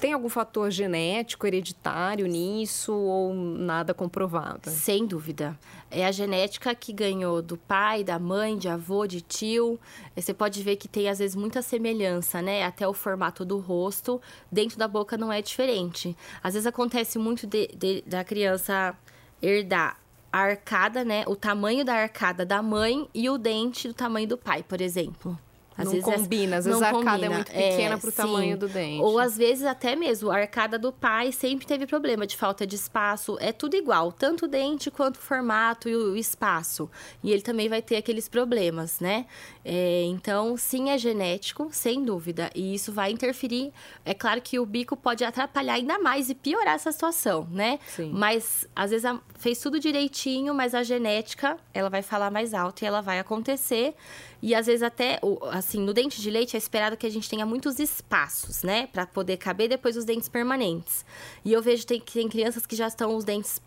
Tem 0.00 0.14
algum 0.14 0.30
fator 0.30 0.70
genético, 0.70 1.46
hereditário 1.46 2.26
nisso 2.26 2.90
ou 2.94 3.34
nada 3.34 3.92
comprovado? 3.92 4.70
Sem 4.70 5.06
dúvida. 5.06 5.58
É 5.90 6.06
a 6.06 6.10
genética 6.10 6.74
que 6.74 6.90
ganhou 6.90 7.42
do 7.42 7.58
pai, 7.58 8.02
da 8.02 8.18
mãe, 8.18 8.56
de 8.56 8.66
avô, 8.66 9.06
de 9.06 9.20
tio. 9.20 9.78
Eh, 10.16 10.20
Você 10.22 10.32
pode 10.32 10.62
ver 10.62 10.76
que 10.76 10.88
tem, 10.88 11.06
às 11.06 11.18
vezes, 11.18 11.36
muita 11.36 11.60
semelhança, 11.60 12.40
né? 12.40 12.64
Até 12.64 12.88
o 12.88 12.94
formato 12.94 13.44
do 13.44 13.58
rosto. 13.58 14.18
Dentro 14.50 14.78
da 14.78 14.88
boca 14.88 15.18
não 15.18 15.30
é 15.30 15.42
diferente. 15.42 16.16
Às 16.42 16.54
vezes 16.54 16.66
acontece 16.66 17.18
muito 17.18 17.46
de- 17.46 17.68
de- 17.76 18.02
da 18.06 18.24
criança 18.24 18.96
herdar 19.42 19.98
a 20.32 20.38
arcada, 20.38 21.04
né? 21.04 21.24
O 21.26 21.36
tamanho 21.36 21.84
da 21.84 21.92
arcada 21.94 22.46
da 22.46 22.62
mãe 22.62 23.06
e 23.12 23.28
o 23.28 23.36
dente 23.36 23.86
do 23.88 23.92
tamanho 23.92 24.26
do 24.28 24.38
pai, 24.38 24.62
por 24.62 24.80
exemplo. 24.80 25.38
Às 25.80 25.84
não 25.86 25.92
vezes 25.92 26.08
é- 26.08 26.16
combina, 26.16 26.56
às 26.58 26.64
vezes 26.64 26.82
a 26.82 26.86
arcada 26.86 27.08
é 27.08 27.12
combina. 27.12 27.34
muito 27.34 27.52
pequena 27.52 27.94
É, 27.94 27.98
pro 27.98 28.10
sim. 28.10 28.16
tamanho 28.16 28.56
do 28.58 28.68
dente. 28.68 29.02
Ou 29.02 29.18
às 29.18 29.36
vezes 29.36 29.64
até 29.64 29.96
mesmo 29.96 30.30
a 30.30 30.36
arcada 30.36 30.78
do 30.78 30.92
pai 30.92 31.32
sempre 31.32 31.66
teve 31.66 31.86
problema 31.86 32.26
de 32.26 32.36
falta 32.36 32.66
de 32.66 32.76
espaço. 32.76 33.36
É 33.40 33.52
tudo 33.52 33.76
igual, 33.76 34.12
tanto 34.12 34.44
o 34.44 34.48
dente 34.48 34.90
quanto 34.90 35.16
o 35.16 35.20
formato 35.20 35.88
e 35.88 35.96
o 35.96 36.16
espaço. 36.16 36.90
E 37.22 37.30
ele 37.32 37.42
também 37.42 37.68
vai 37.68 37.82
ter 37.82 37.96
aqueles 37.96 38.28
problemas, 38.28 39.00
né? 39.00 39.26
É, 39.64 40.04
então, 40.04 40.56
sim, 40.56 40.88
é 40.88 40.96
genético, 40.96 41.68
sem 41.70 42.02
dúvida. 42.02 42.50
E 42.54 42.74
isso 42.74 42.90
vai 42.92 43.12
interferir. 43.12 43.72
É 44.04 44.14
claro 44.14 44.40
que 44.40 44.58
o 44.58 44.64
bico 44.64 44.96
pode 44.96 45.22
atrapalhar 45.22 45.74
ainda 45.74 45.98
mais 45.98 46.30
e 46.30 46.34
piorar 46.34 46.74
essa 46.76 46.90
situação, 46.92 47.46
né? 47.50 47.78
Sim. 47.88 48.10
Mas 48.14 48.66
às 48.74 48.90
vezes 48.90 49.04
a- 49.04 49.20
fez 49.38 49.58
tudo 49.60 49.78
direitinho, 49.78 50.54
mas 50.54 50.74
a 50.74 50.82
genética 50.82 51.58
ela 51.74 51.90
vai 51.90 52.00
falar 52.02 52.30
mais 52.30 52.54
alto 52.54 52.82
e 52.82 52.86
ela 52.86 53.02
vai 53.02 53.18
acontecer. 53.18 53.94
E 54.42 54.54
às 54.54 54.64
vezes 54.66 54.82
até, 54.82 55.20
assim, 55.52 55.80
no 55.80 55.92
dente 55.92 56.22
de 56.22 56.30
leite 56.30 56.56
é 56.56 56.58
esperado 56.58 56.96
que 56.96 57.06
a 57.06 57.10
gente 57.10 57.28
tenha 57.28 57.44
muitos 57.44 57.78
espaços, 57.78 58.62
né? 58.62 58.86
Pra 58.86 59.06
poder 59.06 59.36
caber 59.36 59.68
depois 59.68 59.94
os 59.96 60.06
dentes 60.06 60.28
permanentes. 60.28 61.04
E 61.44 61.52
eu 61.52 61.60
vejo 61.60 61.86
tem- 61.86 62.00
que 62.00 62.14
tem 62.14 62.28
crianças 62.28 62.64
que 62.64 62.74
já 62.74 62.86
estão 62.88 63.14
os 63.14 63.24
dentes 63.24 63.60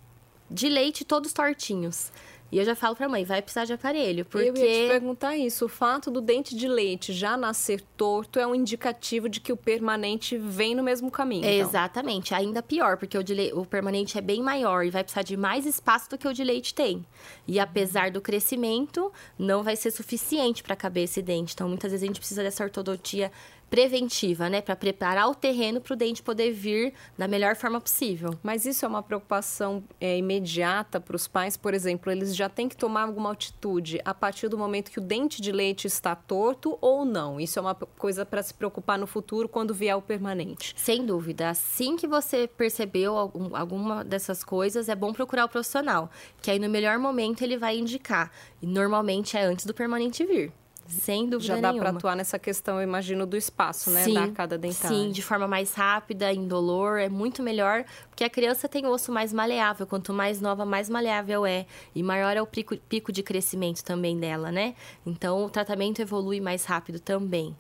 de 0.49 0.67
leite 0.69 1.05
todos 1.05 1.31
tortinhos. 1.33 2.11
E 2.53 2.59
eu 2.59 2.63
já 2.65 2.75
falo 2.75 2.95
pra 2.95 3.09
mãe, 3.09 3.25
vai 3.25 3.41
precisar 3.41 3.65
de 3.65 3.73
aparelho, 3.73 4.23
porque... 4.25 4.49
Eu 4.49 4.55
ia 4.55 4.83
te 4.83 4.87
perguntar 4.87 5.35
isso. 5.35 5.65
O 5.65 5.67
fato 5.67 6.11
do 6.11 6.21
dente 6.21 6.55
de 6.55 6.67
leite 6.67 7.11
já 7.11 7.35
nascer 7.35 7.81
torto 7.97 8.37
é 8.37 8.45
um 8.45 8.53
indicativo 8.53 9.27
de 9.27 9.39
que 9.39 9.51
o 9.51 9.57
permanente 9.57 10.37
vem 10.37 10.75
no 10.75 10.83
mesmo 10.83 11.09
caminho. 11.09 11.43
Então. 11.45 11.67
Exatamente, 11.67 12.33
ainda 12.35 12.61
pior, 12.61 12.97
porque 12.97 13.17
o, 13.17 13.23
de 13.23 13.33
le- 13.33 13.53
o 13.53 13.65
permanente 13.65 14.19
é 14.19 14.21
bem 14.21 14.43
maior 14.43 14.85
e 14.85 14.91
vai 14.91 15.03
precisar 15.03 15.23
de 15.23 15.35
mais 15.35 15.65
espaço 15.65 16.09
do 16.11 16.17
que 16.17 16.27
o 16.27 16.33
de 16.33 16.43
leite 16.43 16.75
tem. 16.75 17.03
E 17.47 17.59
apesar 17.59 18.11
do 18.11 18.21
crescimento, 18.21 19.11
não 19.37 19.63
vai 19.63 19.75
ser 19.75 19.89
suficiente 19.89 20.61
para 20.61 20.75
caber 20.75 21.05
esse 21.05 21.23
dente. 21.23 21.53
Então, 21.55 21.67
muitas 21.67 21.91
vezes 21.91 22.03
a 22.03 22.07
gente 22.07 22.19
precisa 22.19 22.43
dessa 22.43 22.63
ortodontia 22.63 23.31
preventiva, 23.73 24.51
né, 24.51 24.61
para 24.61 24.75
preparar 24.75 25.27
o 25.27 25.33
terreno 25.33 25.81
para 25.81 25.93
o 25.93 25.95
dente 25.95 26.21
poder 26.21 26.51
vir 26.51 26.93
da 27.17 27.27
melhor 27.27 27.55
forma 27.55 27.81
possível. 27.81 28.37
Mas 28.43 28.67
isso 28.67 28.85
é 28.85 28.87
uma 28.87 29.01
preocupação 29.01 29.83
é, 29.99 30.15
imediata 30.15 30.99
para 30.99 31.15
os 31.15 31.27
pais? 31.27 31.57
Por 31.57 31.73
exemplo, 31.73 32.11
eles 32.11 32.35
já 32.35 32.47
têm 32.47 32.69
que 32.69 32.77
tomar 32.77 33.01
alguma 33.01 33.31
atitude 33.31 33.99
a 34.05 34.13
partir 34.13 34.47
do 34.47 34.59
momento 34.59 34.91
que 34.91 34.99
o 34.99 35.01
dente 35.01 35.41
de 35.41 35.51
leite 35.51 35.87
está 35.87 36.15
torto 36.15 36.77
ou 36.81 37.03
não? 37.03 37.39
Isso 37.39 37.57
é 37.57 37.63
uma 37.63 37.73
coisa 37.73 38.23
para 38.23 38.43
se 38.43 38.53
preocupar 38.53 38.99
no 38.99 39.07
futuro 39.07 39.49
quando 39.49 39.73
vier 39.73 39.95
o 39.97 40.03
permanente. 40.03 40.75
Sem 40.77 41.03
dúvida. 41.03 41.49
Assim 41.49 41.95
que 41.95 42.05
você 42.05 42.47
percebeu 42.47 43.17
algum- 43.17 43.55
alguma 43.55 44.03
dessas 44.03 44.43
coisas, 44.43 44.87
é 44.87 44.93
bom 44.93 45.11
procurar 45.11 45.45
o 45.45 45.49
profissional, 45.49 46.11
que 46.43 46.51
aí 46.51 46.59
no 46.59 46.69
melhor 46.69 46.99
momento 46.99 47.41
ele 47.41 47.57
vai 47.57 47.79
indicar. 47.79 48.31
E 48.61 48.67
normalmente 48.67 49.35
é 49.35 49.41
antes 49.41 49.65
do 49.65 49.73
permanente 49.73 50.23
vir. 50.23 50.53
Sem 50.87 51.29
dúvida 51.29 51.55
Já 51.55 51.61
dá 51.61 51.73
para 51.73 51.89
atuar 51.89 52.15
nessa 52.15 52.37
questão, 52.37 52.77
eu 52.77 52.83
imagino, 52.83 53.25
do 53.25 53.37
espaço, 53.37 53.89
né? 53.89 54.07
da 54.07 54.21
arcada 54.21 54.57
dentária. 54.57 54.95
Sim, 54.95 55.11
de 55.11 55.21
forma 55.21 55.47
mais 55.47 55.73
rápida, 55.73 56.31
indolor, 56.31 56.99
é 56.99 57.09
muito 57.09 57.41
melhor, 57.41 57.85
porque 58.09 58.23
a 58.23 58.29
criança 58.29 58.67
tem 58.67 58.85
o 58.85 58.89
osso 58.89 59.11
mais 59.11 59.31
maleável. 59.31 59.87
Quanto 59.87 60.13
mais 60.13 60.41
nova, 60.41 60.65
mais 60.65 60.89
maleável 60.89 61.45
é. 61.45 61.65
E 61.95 62.03
maior 62.03 62.35
é 62.35 62.41
o 62.41 62.45
pico, 62.47 62.75
pico 62.77 63.11
de 63.11 63.23
crescimento 63.23 63.83
também 63.83 64.19
dela, 64.19 64.51
né? 64.51 64.75
Então, 65.05 65.45
o 65.45 65.49
tratamento 65.49 66.01
evolui 66.01 66.39
mais 66.39 66.65
rápido 66.65 66.99
também. 66.99 67.55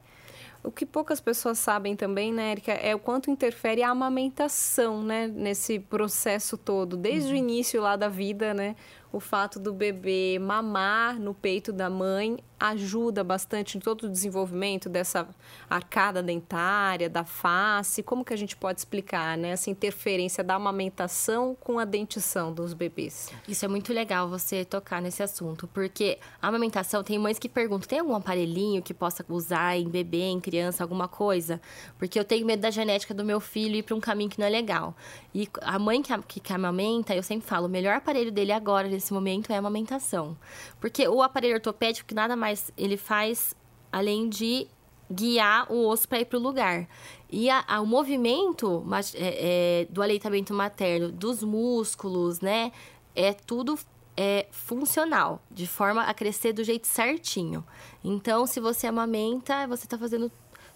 O 0.63 0.71
que 0.71 0.85
poucas 0.85 1.19
pessoas 1.19 1.59
sabem 1.59 1.93
também, 1.93 2.31
né, 2.31 2.51
Erika, 2.51 2.71
é 2.71 2.95
o 2.95 2.99
quanto 2.99 3.29
interfere 3.29 3.83
a 3.83 3.89
amamentação, 3.89 5.03
né, 5.03 5.27
nesse 5.27 5.77
processo 5.77 6.57
todo, 6.57 6.95
desde 6.95 7.29
Uhum. 7.31 7.35
o 7.35 7.37
início 7.37 7.81
lá 7.81 7.97
da 7.97 8.07
vida, 8.07 8.53
né, 8.53 8.73
o 9.11 9.19
fato 9.19 9.59
do 9.59 9.73
bebê 9.73 10.39
mamar 10.39 11.19
no 11.19 11.33
peito 11.33 11.73
da 11.73 11.89
mãe 11.89 12.37
ajuda 12.63 13.25
bastante 13.25 13.77
em 13.77 13.81
todo 13.81 14.05
o 14.05 14.09
desenvolvimento 14.09 14.87
dessa 14.87 15.27
arcada 15.69 16.23
dentária, 16.23 17.09
da 17.09 17.25
face. 17.25 18.01
Como 18.01 18.23
que 18.23 18.33
a 18.33 18.37
gente 18.37 18.55
pode 18.55 18.79
explicar, 18.79 19.37
né, 19.37 19.49
essa 19.49 19.69
interferência 19.69 20.41
da 20.41 20.55
amamentação 20.55 21.57
com 21.59 21.77
a 21.77 21.83
dentição 21.83 22.53
dos 22.53 22.73
bebês? 22.73 23.29
Isso 23.45 23.65
é 23.65 23.67
muito 23.67 23.91
legal 23.91 24.29
você 24.29 24.63
tocar 24.63 25.01
nesse 25.01 25.21
assunto, 25.21 25.67
porque 25.67 26.17
a 26.41 26.47
amamentação, 26.47 27.03
tem 27.03 27.19
mães 27.19 27.37
que 27.37 27.49
perguntam, 27.49 27.85
tem 27.85 27.99
algum 27.99 28.15
aparelhinho 28.15 28.81
que 28.81 28.93
possa 28.93 29.25
usar 29.27 29.77
em 29.77 29.89
bebê, 29.89 30.23
em 30.23 30.39
criança, 30.39 30.85
alguma 30.85 31.09
coisa? 31.09 31.59
Porque 31.99 32.17
eu 32.17 32.23
tenho 32.23 32.45
medo 32.45 32.61
da 32.61 32.71
genética 32.71 33.13
do 33.13 33.25
meu 33.25 33.41
filho 33.41 33.75
ir 33.75 33.83
para 33.83 33.95
um 33.95 33.99
caminho 33.99 34.29
que 34.29 34.39
não 34.39 34.47
é 34.47 34.49
legal. 34.49 34.95
E 35.35 35.49
a 35.61 35.77
mãe 35.77 36.01
que, 36.01 36.17
que, 36.23 36.39
que 36.39 36.53
amamenta, 36.53 37.13
eu 37.13 37.23
sempre 37.23 37.45
falo, 37.45 37.65
o 37.65 37.69
melhor 37.69 37.97
aparelho 37.97 38.31
dele 38.31 38.53
agora, 38.53 38.87
nesse 38.87 39.11
momento, 39.11 39.51
é 39.51 39.55
a 39.55 39.59
amamentação. 39.59 40.37
Porque 40.79 41.05
o 41.07 41.21
aparelho 41.21 41.55
ortopédico, 41.55 42.07
que 42.07 42.15
nada 42.15 42.35
mais 42.35 42.52
ele 42.77 42.97
faz 42.97 43.55
além 43.91 44.29
de 44.29 44.67
guiar 45.11 45.71
o 45.71 45.87
osso 45.87 46.07
para 46.07 46.19
ir 46.21 46.25
para 46.25 46.39
o 46.39 46.41
lugar. 46.41 46.87
E 47.29 47.49
a- 47.49 47.63
a- 47.67 47.81
o 47.81 47.85
movimento 47.85 48.83
é, 49.15 49.81
é, 49.81 49.87
do 49.89 50.01
aleitamento 50.01 50.53
materno, 50.53 51.11
dos 51.11 51.43
músculos, 51.43 52.39
né? 52.41 52.71
É 53.15 53.33
tudo 53.33 53.77
é, 54.15 54.45
funcional, 54.51 55.41
de 55.49 55.65
forma 55.65 56.03
a 56.03 56.13
crescer 56.13 56.53
do 56.53 56.63
jeito 56.63 56.85
certinho. 56.85 57.65
Então, 58.03 58.45
se 58.45 58.59
você 58.59 58.85
amamenta, 58.85 59.65
você 59.67 59.85
está 59.85 59.97
fazendo 59.97 60.31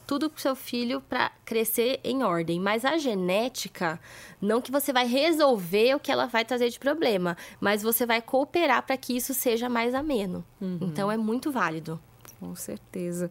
tudo 0.07 0.29
pro 0.29 0.41
seu 0.41 0.55
filho 0.55 1.01
para 1.01 1.29
crescer 1.43 1.99
em 2.03 2.23
ordem. 2.23 2.59
Mas 2.59 2.85
a 2.85 2.97
genética, 2.97 3.99
não 4.41 4.61
que 4.61 4.71
você 4.71 4.93
vai 4.93 5.05
resolver 5.05 5.93
o 5.95 5.99
que 5.99 6.11
ela 6.11 6.25
vai 6.25 6.45
trazer 6.45 6.69
de 6.69 6.79
problema, 6.79 7.35
mas 7.59 7.83
você 7.83 8.05
vai 8.05 8.21
cooperar 8.21 8.83
para 8.83 8.95
que 8.95 9.15
isso 9.15 9.33
seja 9.33 9.67
mais 9.67 9.93
ameno. 9.93 10.43
Então, 10.81 11.11
é 11.11 11.17
muito 11.17 11.51
válido. 11.51 11.99
Com 12.39 12.55
certeza. 12.55 13.29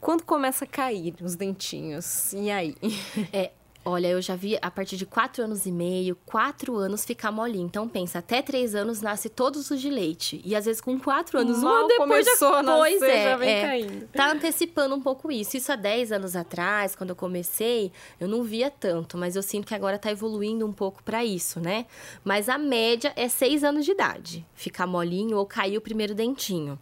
Quando 0.00 0.24
começa 0.24 0.64
a 0.64 0.68
cair 0.68 1.14
os 1.22 1.36
dentinhos, 1.36 2.32
e 2.32 2.50
aí? 2.50 2.74
É, 3.32 3.52
Olha, 3.88 4.08
eu 4.08 4.20
já 4.20 4.36
vi 4.36 4.58
a 4.60 4.70
partir 4.70 4.98
de 4.98 5.06
quatro 5.06 5.42
anos 5.42 5.64
e 5.64 5.72
meio, 5.72 6.14
quatro 6.26 6.76
anos 6.76 7.06
ficar 7.06 7.32
molinho. 7.32 7.64
Então 7.64 7.88
pensa, 7.88 8.18
até 8.18 8.42
três 8.42 8.74
anos 8.74 9.00
nasce 9.00 9.30
todos 9.30 9.70
os 9.70 9.80
de 9.80 9.88
leite. 9.88 10.42
E 10.44 10.54
às 10.54 10.66
vezes 10.66 10.78
com 10.78 11.00
quatro 11.00 11.38
anos, 11.38 11.62
Mal 11.62 11.86
um 11.86 11.88
depois 11.88 12.26
começou 12.26 12.52
já, 12.52 12.58
a 12.58 12.62
nascer, 12.62 12.98
pois 12.98 13.02
é, 13.02 13.24
já 13.24 13.36
vem 13.38 13.48
é. 13.48 13.62
caindo. 13.62 14.08
Tá 14.08 14.30
antecipando 14.30 14.94
um 14.94 15.00
pouco 15.00 15.32
isso. 15.32 15.56
Isso 15.56 15.72
há 15.72 15.76
10 15.76 16.12
anos 16.12 16.36
atrás, 16.36 16.94
quando 16.94 17.10
eu 17.10 17.16
comecei, 17.16 17.90
eu 18.20 18.28
não 18.28 18.42
via 18.42 18.70
tanto, 18.70 19.16
mas 19.16 19.36
eu 19.36 19.42
sinto 19.42 19.66
que 19.66 19.74
agora 19.74 19.98
tá 19.98 20.10
evoluindo 20.10 20.66
um 20.66 20.72
pouco 20.72 21.02
para 21.02 21.24
isso, 21.24 21.58
né? 21.58 21.86
Mas 22.22 22.50
a 22.50 22.58
média 22.58 23.14
é 23.16 23.26
seis 23.26 23.64
anos 23.64 23.86
de 23.86 23.92
idade, 23.92 24.46
ficar 24.54 24.86
molinho 24.86 25.38
ou 25.38 25.46
cair 25.46 25.78
o 25.78 25.80
primeiro 25.80 26.14
dentinho 26.14 26.78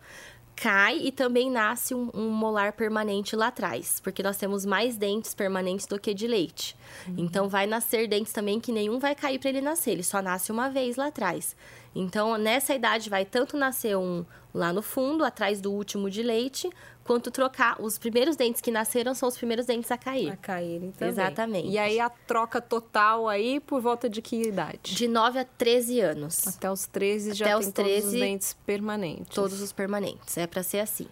cai 0.56 0.98
e 0.98 1.12
também 1.12 1.50
nasce 1.50 1.94
um, 1.94 2.10
um, 2.14 2.30
molar 2.30 2.72
permanente 2.72 3.36
lá 3.36 3.48
atrás, 3.48 4.00
porque 4.00 4.22
nós 4.22 4.38
temos 4.38 4.64
mais 4.64 4.96
dentes 4.96 5.34
permanentes 5.34 5.86
do 5.86 6.00
que 6.00 6.14
de 6.14 6.26
leite. 6.26 6.74
Uhum. 7.06 7.14
Então 7.18 7.46
vai 7.46 7.66
nascer 7.66 8.08
dentes 8.08 8.32
também 8.32 8.58
que 8.58 8.72
nenhum 8.72 8.98
vai 8.98 9.14
cair 9.14 9.38
para 9.38 9.50
ele 9.50 9.60
nascer, 9.60 9.92
ele 9.92 10.02
só 10.02 10.22
nasce 10.22 10.50
uma 10.50 10.70
vez 10.70 10.96
lá 10.96 11.08
atrás. 11.08 11.54
Então 11.98 12.36
nessa 12.36 12.74
idade 12.74 13.08
vai 13.08 13.24
tanto 13.24 13.56
nascer 13.56 13.96
um 13.96 14.24
lá 14.52 14.72
no 14.72 14.82
fundo, 14.82 15.24
atrás 15.24 15.60
do 15.60 15.70
último 15.72 16.10
de 16.10 16.22
leite, 16.22 16.70
quanto 17.04 17.30
trocar. 17.30 17.80
Os 17.80 17.98
primeiros 17.98 18.36
dentes 18.36 18.60
que 18.60 18.70
nasceram 18.70 19.14
são 19.14 19.28
os 19.28 19.36
primeiros 19.36 19.66
dentes 19.66 19.90
a 19.90 19.98
cair. 19.98 20.30
A 20.30 20.36
caírem 20.36 20.90
também. 20.92 21.12
Exatamente. 21.12 21.68
E 21.68 21.78
aí 21.78 22.00
a 22.00 22.08
troca 22.08 22.60
total 22.60 23.28
aí 23.28 23.60
por 23.60 23.80
volta 23.80 24.08
de 24.08 24.22
que 24.22 24.42
idade? 24.42 24.94
De 24.94 25.06
9 25.06 25.38
a 25.38 25.44
13 25.44 26.00
anos. 26.00 26.46
Até 26.46 26.70
os 26.70 26.86
13 26.86 27.30
Até 27.30 27.36
já 27.36 27.58
os 27.58 27.66
tem 27.66 27.72
13, 27.72 28.00
todos 28.00 28.14
os 28.14 28.20
dentes 28.20 28.56
permanentes. 28.66 29.34
Todos 29.34 29.60
os 29.60 29.72
permanentes. 29.72 30.36
É 30.36 30.46
para 30.46 30.62
ser 30.62 30.80
assim 30.80 31.06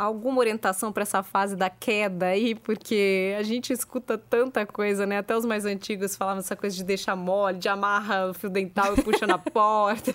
alguma 0.00 0.38
orientação 0.38 0.90
para 0.90 1.02
essa 1.02 1.22
fase 1.22 1.54
da 1.54 1.68
queda 1.68 2.26
aí? 2.26 2.54
Porque 2.54 3.34
a 3.38 3.42
gente 3.42 3.70
escuta 3.72 4.16
tanta 4.16 4.64
coisa, 4.64 5.04
né? 5.04 5.18
Até 5.18 5.36
os 5.36 5.44
mais 5.44 5.66
antigos 5.66 6.16
falavam 6.16 6.40
essa 6.40 6.56
coisa 6.56 6.74
de 6.74 6.82
deixar 6.82 7.14
mole, 7.14 7.58
de 7.58 7.68
amarra 7.68 8.30
o 8.30 8.34
fio 8.34 8.48
dental 8.48 8.94
e 8.96 9.02
puxa 9.02 9.26
na 9.26 9.36
porta. 9.52 10.14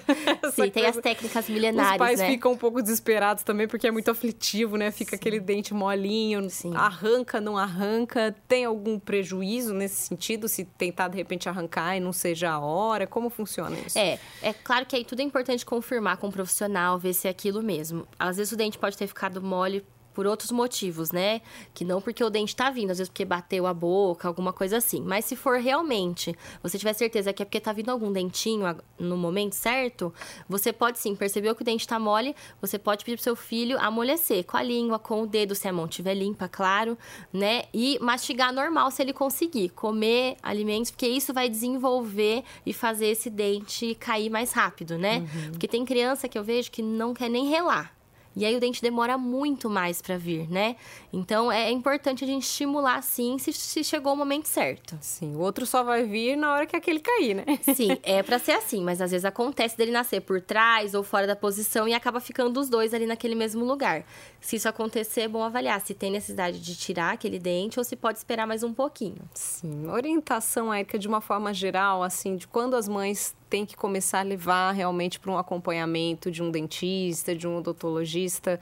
Sim, 0.52 0.72
tem 0.72 0.88
as 0.88 0.98
técnicas 0.98 1.48
milenares, 1.48 1.92
Os 1.92 1.98
pais 1.98 2.20
né? 2.20 2.32
ficam 2.32 2.54
um 2.54 2.58
pouco 2.58 2.82
desesperados 2.82 3.44
também, 3.44 3.68
porque 3.68 3.88
é 3.88 3.92
muito 3.92 4.10
aflitivo, 4.10 4.76
né? 4.76 4.90
Fica 4.90 5.12
Sim. 5.12 5.16
aquele 5.18 5.40
dente 5.40 5.74
molinho, 5.74 6.50
Sim. 6.50 6.76
arranca, 6.76 7.40
não 7.40 7.56
arranca. 7.56 8.36
Tem 8.48 8.66
algum 8.66 8.98
prejuízo 8.98 9.74
nesse 9.74 10.08
sentido? 10.08 10.48
Se 10.48 10.66
tentar, 10.66 11.10
de 11.10 11.18
repente, 11.18 11.48
arrancar 11.48 11.96
e 11.96 12.00
não 12.00 12.12
seja 12.12 12.50
a 12.52 12.60
hora? 12.60 13.06
Como 13.06 13.30
funciona 13.30 13.78
isso? 13.86 13.98
É, 14.00 14.18
é 14.42 14.52
claro 14.52 14.86
que 14.86 14.96
aí 14.96 15.06
tudo 15.06 15.20
é 15.20 15.24
importante 15.24 15.64
confirmar 15.64 16.18
com 16.18 16.26
o 16.26 16.30
um 16.30 16.34
profissional, 16.34 16.98
ver 16.98 17.14
se 17.14 17.28
é 17.28 17.32
aquilo 17.32 17.62
mesmo. 17.62 18.08
Às 18.18 18.38
vezes 18.38 18.52
o 18.52 18.56
dente 18.56 18.80
pode 18.80 18.98
ter 18.98 19.06
ficado 19.06 19.42
mole 19.42 19.75
por 20.16 20.26
outros 20.26 20.50
motivos, 20.50 21.12
né? 21.12 21.42
Que 21.74 21.84
não 21.84 22.02
porque 22.02 22.24
o 22.24 22.30
dente 22.30 22.56
tá 22.56 22.72
vindo, 22.72 22.92
às 22.92 22.98
vezes 22.98 23.10
porque 23.10 23.26
bateu 23.26 23.68
a 23.68 23.74
boca, 23.74 24.28
alguma 24.28 24.54
coisa 24.54 24.78
assim. 24.78 25.02
Mas 25.02 25.26
se 25.26 25.36
for 25.36 25.60
realmente, 25.60 26.34
você 26.64 26.80
tiver 26.80 26.94
certeza 26.94 27.34
que 27.34 27.44
é 27.44 27.46
porque 27.46 27.60
tá 27.60 27.74
vindo 27.74 27.90
algum 27.90 28.12
dentinho 28.12 28.64
no 28.98 29.18
momento 29.18 29.54
certo, 29.54 30.14
você 30.48 30.72
pode 30.72 30.98
sim, 30.98 31.16
percebeu 31.16 31.54
que 31.54 31.62
o 31.62 31.66
dente 31.66 31.86
tá 31.86 32.00
mole, 32.00 32.34
você 32.62 32.80
pode 32.80 33.04
pedir 33.04 33.18
pro 33.18 33.24
seu 33.24 33.36
filho 33.36 33.78
amolecer 33.80 34.46
com 34.46 34.56
a 34.56 34.64
língua, 34.64 34.98
com 34.98 35.24
o 35.24 35.28
dedo, 35.28 35.54
se 35.54 35.68
a 35.68 35.74
mão 35.74 35.86
estiver 35.86 36.14
limpa, 36.14 36.48
claro, 36.48 36.98
né? 37.34 37.64
E 37.74 38.00
mastigar 38.00 38.54
normal 38.54 38.90
se 38.90 39.02
ele 39.02 39.12
conseguir, 39.12 39.70
comer 39.70 40.38
alimentos, 40.42 40.92
porque 40.92 41.08
isso 41.08 41.34
vai 41.34 41.50
desenvolver 41.50 42.44
e 42.66 42.72
fazer 42.72 43.08
esse 43.08 43.30
dente 43.30 43.94
cair 43.96 44.30
mais 44.30 44.54
rápido, 44.54 44.98
né? 44.98 45.18
Uhum. 45.18 45.52
Porque 45.52 45.68
tem 45.68 45.84
criança 45.84 46.30
que 46.30 46.40
eu 46.40 46.44
vejo 46.44 46.72
que 46.72 46.82
não 46.82 47.14
quer 47.14 47.30
nem 47.30 47.48
relar. 47.48 47.94
E 48.36 48.46
aí 48.46 48.56
o 48.56 48.60
dente 48.60 48.82
demora 48.82 49.18
muito 49.18 49.70
mais 49.70 50.02
para 50.02 50.18
vir, 50.18 50.50
né? 50.50 50.76
Então 51.14 51.52
é 51.52 51.72
importante 51.72 52.24
a 52.24 52.28
gente 52.28 52.44
estimular 52.44 53.02
sim 53.02 53.38
se, 53.38 53.54
se, 53.54 53.84
chegou 53.84 54.14
o 54.14 54.18
momento 54.18 54.48
certo. 54.48 54.98
Sim, 55.00 55.36
o 55.36 55.40
outro 55.40 55.66
só 55.66 55.84
vai 55.84 56.04
vir 56.04 56.36
na 56.36 56.54
hora 56.54 56.66
que 56.66 56.76
aquele 56.76 57.00
cair, 57.00 57.36
né? 57.36 57.46
Sim, 57.74 57.98
é 58.04 58.22
para 58.22 58.38
ser 58.38 58.52
assim, 58.52 58.84
mas 58.84 59.00
às 59.00 59.12
vezes 59.12 59.24
acontece 59.24 59.78
dele 59.78 59.92
nascer 59.92 60.22
por 60.22 60.42
trás 60.42 60.94
ou 60.94 61.04
fora 61.04 61.26
da 61.26 61.36
posição 61.36 61.88
e 61.88 61.94
acaba 61.94 62.20
ficando 62.20 62.60
os 62.60 62.68
dois 62.68 62.94
ali 62.94 63.06
naquele 63.06 63.36
mesmo 63.36 63.64
lugar. 63.64 64.04
Se 64.42 64.58
isso 64.58 64.68
acontecer, 64.68 65.22
é 65.22 65.28
bom 65.28 65.42
avaliar 65.42 65.80
se 65.82 65.94
tem 65.94 66.12
necessidade 66.12 66.60
de 66.60 66.76
tirar 66.76 67.14
aquele 67.14 67.40
dente 67.40 67.80
ou 67.80 67.84
se 67.84 67.96
pode 67.96 68.18
esperar 68.18 68.46
mais 68.46 68.64
um 68.64 68.74
pouquinho. 68.74 69.18
Sim, 69.34 69.88
orientação, 69.88 70.74
Érica, 70.74 71.00
de 71.00 71.08
uma 71.08 71.22
forma 71.22 71.54
geral, 71.54 72.04
assim, 72.04 72.36
de 72.36 72.48
quando 72.48 72.76
as 72.76 72.88
mães 72.88 73.34
tem 73.56 73.66
que 73.66 73.78
começar 73.78 74.20
a 74.20 74.24
levar 74.24 74.74
realmente 74.74 75.18
para 75.18 75.32
um 75.32 75.38
acompanhamento 75.38 76.30
de 76.30 76.44
um 76.44 76.52
dentista, 76.52 77.34
de 77.34 77.48
um 77.48 77.56
odontologista. 77.56 78.60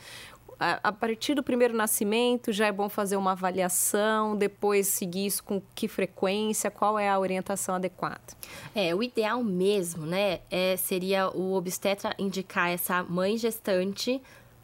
A, 0.59 0.91
partir 0.91 1.33
do 1.33 1.41
primeiro 1.41 1.75
nascimento, 1.75 2.53
já 2.53 2.67
é 2.67 2.71
bom 2.71 2.87
fazer 2.87 3.17
uma 3.17 3.31
avaliação, 3.31 4.37
depois 4.37 4.85
seguir 4.87 5.25
isso 5.25 5.43
com 5.43 5.59
que 5.73 5.87
frequência, 5.87 6.69
qual 6.69 6.99
é 6.99 7.09
a 7.09 7.17
orientação 7.17 7.73
adequada? 7.73 8.21
É, 8.75 8.93
o 8.93 9.01
ideal 9.01 9.43
mesmo, 9.43 10.05
né, 10.05 10.41
é, 10.51 10.77
seria 10.77 11.27
o 11.27 11.55
obstetra 11.55 12.13
indicar 12.19 12.69
essa 12.69 13.01
mãe 13.01 13.35
gestante 13.35 14.21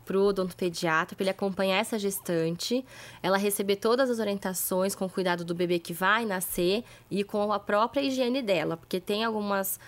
para 0.10 0.18
o 0.18 0.26
odontopediatra, 0.26 1.16
para 1.16 1.24
ele 1.24 1.30
acompanhar 1.30 1.78
essa 1.78 2.00
gestante, 2.00 2.84
ela 3.22 3.38
receber 3.38 3.76
todas 3.76 4.10
as 4.10 4.18
orientações 4.18 4.96
com 4.96 5.06
o 5.06 5.10
cuidado 5.10 5.46
do 5.46 5.54
bebê 5.54 5.78
que 5.78 5.94
vai 5.94 6.26
nascer 6.26 6.84
e 7.12 7.24
com 7.24 7.54
a 7.54 7.60
própria 7.60 8.02
higiene 8.02 8.42
dela, 8.42 8.76
porque 8.76 9.00
tem 9.00 9.24
algumas 9.24 9.80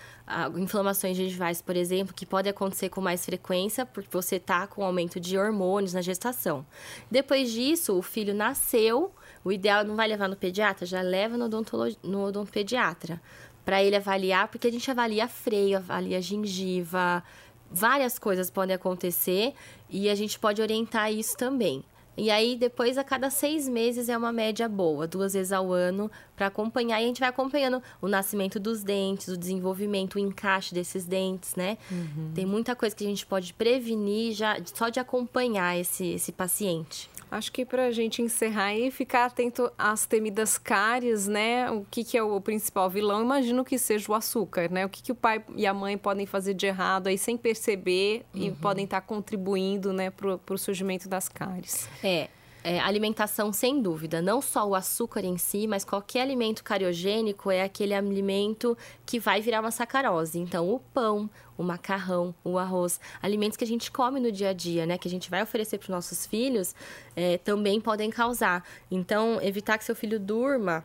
inflamações 0.56 1.16
gengivais, 1.16 1.60
por 1.60 1.76
exemplo, 1.76 2.14
que 2.14 2.24
pode 2.24 2.48
acontecer 2.48 2.88
com 2.88 3.00
mais 3.00 3.24
frequência 3.24 3.84
porque 3.84 4.08
você 4.10 4.36
está 4.36 4.66
com 4.66 4.84
aumento 4.84 5.20
de 5.20 5.36
hormônios 5.36 5.92
na 5.92 6.00
gestação. 6.00 6.64
Depois 7.10 7.50
disso, 7.50 7.98
o 7.98 8.02
filho 8.02 8.34
nasceu, 8.34 9.12
o 9.44 9.52
ideal 9.52 9.84
não 9.84 9.96
vai 9.96 10.08
levar 10.08 10.28
no 10.28 10.36
pediatra, 10.36 10.86
já 10.86 11.02
leva 11.02 11.36
no, 11.36 11.46
odontolo... 11.46 11.94
no 12.02 12.24
odontopediatra 12.24 13.20
para 13.64 13.82
ele 13.82 13.96
avaliar, 13.96 14.48
porque 14.48 14.68
a 14.68 14.72
gente 14.72 14.90
avalia 14.90 15.28
freio, 15.28 15.76
avalia 15.78 16.20
gengiva, 16.20 17.22
várias 17.70 18.18
coisas 18.18 18.50
podem 18.50 18.74
acontecer 18.74 19.54
e 19.88 20.08
a 20.08 20.14
gente 20.14 20.38
pode 20.38 20.60
orientar 20.60 21.12
isso 21.12 21.36
também. 21.36 21.84
E 22.16 22.30
aí, 22.30 22.56
depois, 22.56 22.98
a 22.98 23.04
cada 23.04 23.30
seis 23.30 23.66
meses 23.68 24.08
é 24.08 24.16
uma 24.16 24.32
média 24.32 24.68
boa, 24.68 25.06
duas 25.06 25.32
vezes 25.32 25.52
ao 25.52 25.72
ano, 25.72 26.10
para 26.36 26.46
acompanhar. 26.46 27.00
E 27.00 27.04
a 27.04 27.06
gente 27.06 27.20
vai 27.20 27.28
acompanhando 27.28 27.82
o 28.02 28.08
nascimento 28.08 28.60
dos 28.60 28.82
dentes, 28.82 29.28
o 29.28 29.36
desenvolvimento, 29.36 30.16
o 30.16 30.18
encaixe 30.18 30.74
desses 30.74 31.06
dentes, 31.06 31.56
né? 31.56 31.78
Uhum. 31.90 32.32
Tem 32.34 32.44
muita 32.44 32.76
coisa 32.76 32.94
que 32.94 33.04
a 33.04 33.08
gente 33.08 33.24
pode 33.24 33.54
prevenir 33.54 34.34
já 34.34 34.56
só 34.74 34.90
de 34.90 35.00
acompanhar 35.00 35.78
esse, 35.78 36.06
esse 36.12 36.32
paciente. 36.32 37.08
Acho 37.32 37.50
que 37.50 37.64
para 37.64 37.86
a 37.86 37.90
gente 37.90 38.20
encerrar 38.20 38.74
e 38.74 38.90
ficar 38.90 39.24
atento 39.24 39.72
às 39.78 40.04
temidas 40.04 40.58
cáries, 40.58 41.26
né? 41.26 41.70
O 41.70 41.82
que, 41.90 42.04
que 42.04 42.18
é 42.18 42.22
o 42.22 42.38
principal 42.42 42.90
vilão? 42.90 43.22
Imagino 43.22 43.64
que 43.64 43.78
seja 43.78 44.12
o 44.12 44.14
açúcar, 44.14 44.70
né? 44.70 44.84
O 44.84 44.88
que, 44.90 45.02
que 45.02 45.12
o 45.12 45.14
pai 45.14 45.42
e 45.56 45.66
a 45.66 45.72
mãe 45.72 45.96
podem 45.96 46.26
fazer 46.26 46.52
de 46.52 46.66
errado 46.66 47.06
aí 47.06 47.16
sem 47.16 47.38
perceber 47.38 48.26
uhum. 48.34 48.42
e 48.42 48.50
podem 48.50 48.84
estar 48.84 49.00
contribuindo, 49.00 49.94
né, 49.94 50.10
para 50.10 50.54
o 50.54 50.58
surgimento 50.58 51.08
das 51.08 51.26
cáries. 51.26 51.88
É, 52.04 52.28
é, 52.64 52.78
alimentação, 52.80 53.52
sem 53.52 53.80
dúvida. 53.80 54.22
Não 54.22 54.40
só 54.40 54.66
o 54.66 54.74
açúcar 54.74 55.24
em 55.24 55.36
si, 55.36 55.66
mas 55.66 55.84
qualquer 55.84 56.22
alimento 56.22 56.62
cariogênico 56.62 57.50
é 57.50 57.62
aquele 57.62 57.94
alimento 57.94 58.76
que 59.04 59.18
vai 59.18 59.40
virar 59.40 59.60
uma 59.60 59.70
sacarose. 59.70 60.38
Então, 60.38 60.68
o 60.70 60.78
pão, 60.78 61.28
o 61.58 61.62
macarrão, 61.62 62.34
o 62.44 62.58
arroz, 62.58 63.00
alimentos 63.20 63.56
que 63.56 63.64
a 63.64 63.66
gente 63.66 63.90
come 63.90 64.20
no 64.20 64.30
dia 64.30 64.50
a 64.50 64.52
dia, 64.52 64.86
né? 64.86 64.96
Que 64.96 65.08
a 65.08 65.10
gente 65.10 65.28
vai 65.28 65.42
oferecer 65.42 65.78
para 65.78 65.86
os 65.86 65.90
nossos 65.90 66.26
filhos, 66.26 66.74
é, 67.16 67.38
também 67.38 67.80
podem 67.80 68.10
causar. 68.10 68.64
Então, 68.90 69.40
evitar 69.42 69.78
que 69.78 69.84
seu 69.84 69.96
filho 69.96 70.20
durma 70.20 70.84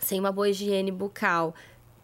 sem 0.00 0.20
uma 0.20 0.30
boa 0.30 0.48
higiene 0.48 0.90
bucal, 0.90 1.54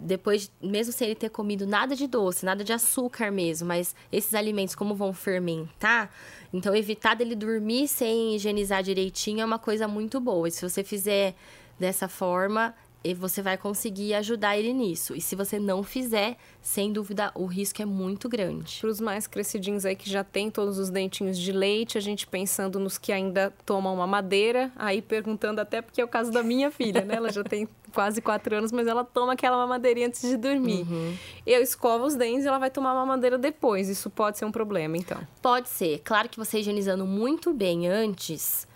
depois, 0.02 0.50
mesmo 0.60 0.92
sem 0.92 1.08
ele 1.08 1.14
ter 1.14 1.30
comido 1.30 1.66
nada 1.66 1.94
de 1.94 2.06
doce, 2.06 2.44
nada 2.44 2.64
de 2.64 2.72
açúcar 2.72 3.30
mesmo, 3.30 3.68
mas 3.68 3.94
esses 4.10 4.34
alimentos 4.34 4.74
como 4.74 4.94
vão 4.94 5.12
fermentar, 5.12 6.10
então 6.52 6.74
evitar 6.74 7.14
dele 7.14 7.34
dormir 7.34 7.88
sem 7.88 8.34
higienizar 8.34 8.82
direitinho 8.82 9.40
é 9.40 9.44
uma 9.44 9.58
coisa 9.58 9.86
muito 9.86 10.20
boa. 10.20 10.48
E 10.48 10.50
se 10.50 10.68
você 10.68 10.82
fizer 10.82 11.34
dessa 11.78 12.08
forma, 12.08 12.74
você 13.14 13.42
vai 13.42 13.56
conseguir 13.56 14.14
ajudar 14.14 14.56
ele 14.56 14.72
nisso. 14.72 15.14
E 15.14 15.20
se 15.20 15.34
você 15.34 15.58
não 15.58 15.82
fizer, 15.82 16.36
sem 16.60 16.92
dúvida, 16.92 17.32
o 17.34 17.46
risco 17.46 17.82
é 17.82 17.84
muito 17.84 18.28
grande. 18.28 18.78
Para 18.80 18.90
os 18.90 19.00
mais 19.00 19.26
crescidinhos 19.26 19.84
aí 19.84 19.96
que 19.96 20.08
já 20.08 20.22
tem 20.22 20.50
todos 20.50 20.78
os 20.78 20.90
dentinhos 20.90 21.36
de 21.36 21.50
leite, 21.50 21.98
a 21.98 22.00
gente 22.00 22.26
pensando 22.26 22.78
nos 22.78 22.98
que 22.98 23.12
ainda 23.12 23.52
tomam 23.66 23.94
uma 23.94 24.06
madeira, 24.06 24.70
aí 24.76 25.02
perguntando 25.02 25.60
até 25.60 25.82
porque 25.82 26.00
é 26.00 26.04
o 26.04 26.08
caso 26.08 26.30
da 26.30 26.42
minha 26.42 26.70
filha, 26.70 27.04
né? 27.04 27.16
Ela 27.16 27.32
já 27.32 27.42
tem 27.42 27.68
quase 27.92 28.22
quatro 28.22 28.56
anos, 28.56 28.70
mas 28.70 28.86
ela 28.86 29.04
toma 29.04 29.32
aquela 29.32 29.56
mamadeira 29.56 30.06
antes 30.06 30.22
de 30.22 30.36
dormir. 30.36 30.86
Uhum. 30.88 31.14
Eu 31.46 31.60
escovo 31.60 32.04
os 32.04 32.14
dentes 32.14 32.44
e 32.44 32.48
ela 32.48 32.58
vai 32.58 32.70
tomar 32.70 32.94
mamadeira 32.94 33.36
depois. 33.36 33.88
Isso 33.88 34.08
pode 34.08 34.38
ser 34.38 34.44
um 34.44 34.52
problema, 34.52 34.96
então? 34.96 35.18
Pode 35.42 35.68
ser. 35.68 36.00
Claro 36.04 36.28
que 36.28 36.38
você 36.38 36.60
higienizando 36.60 37.04
muito 37.04 37.52
bem 37.52 37.88
antes 37.88 38.66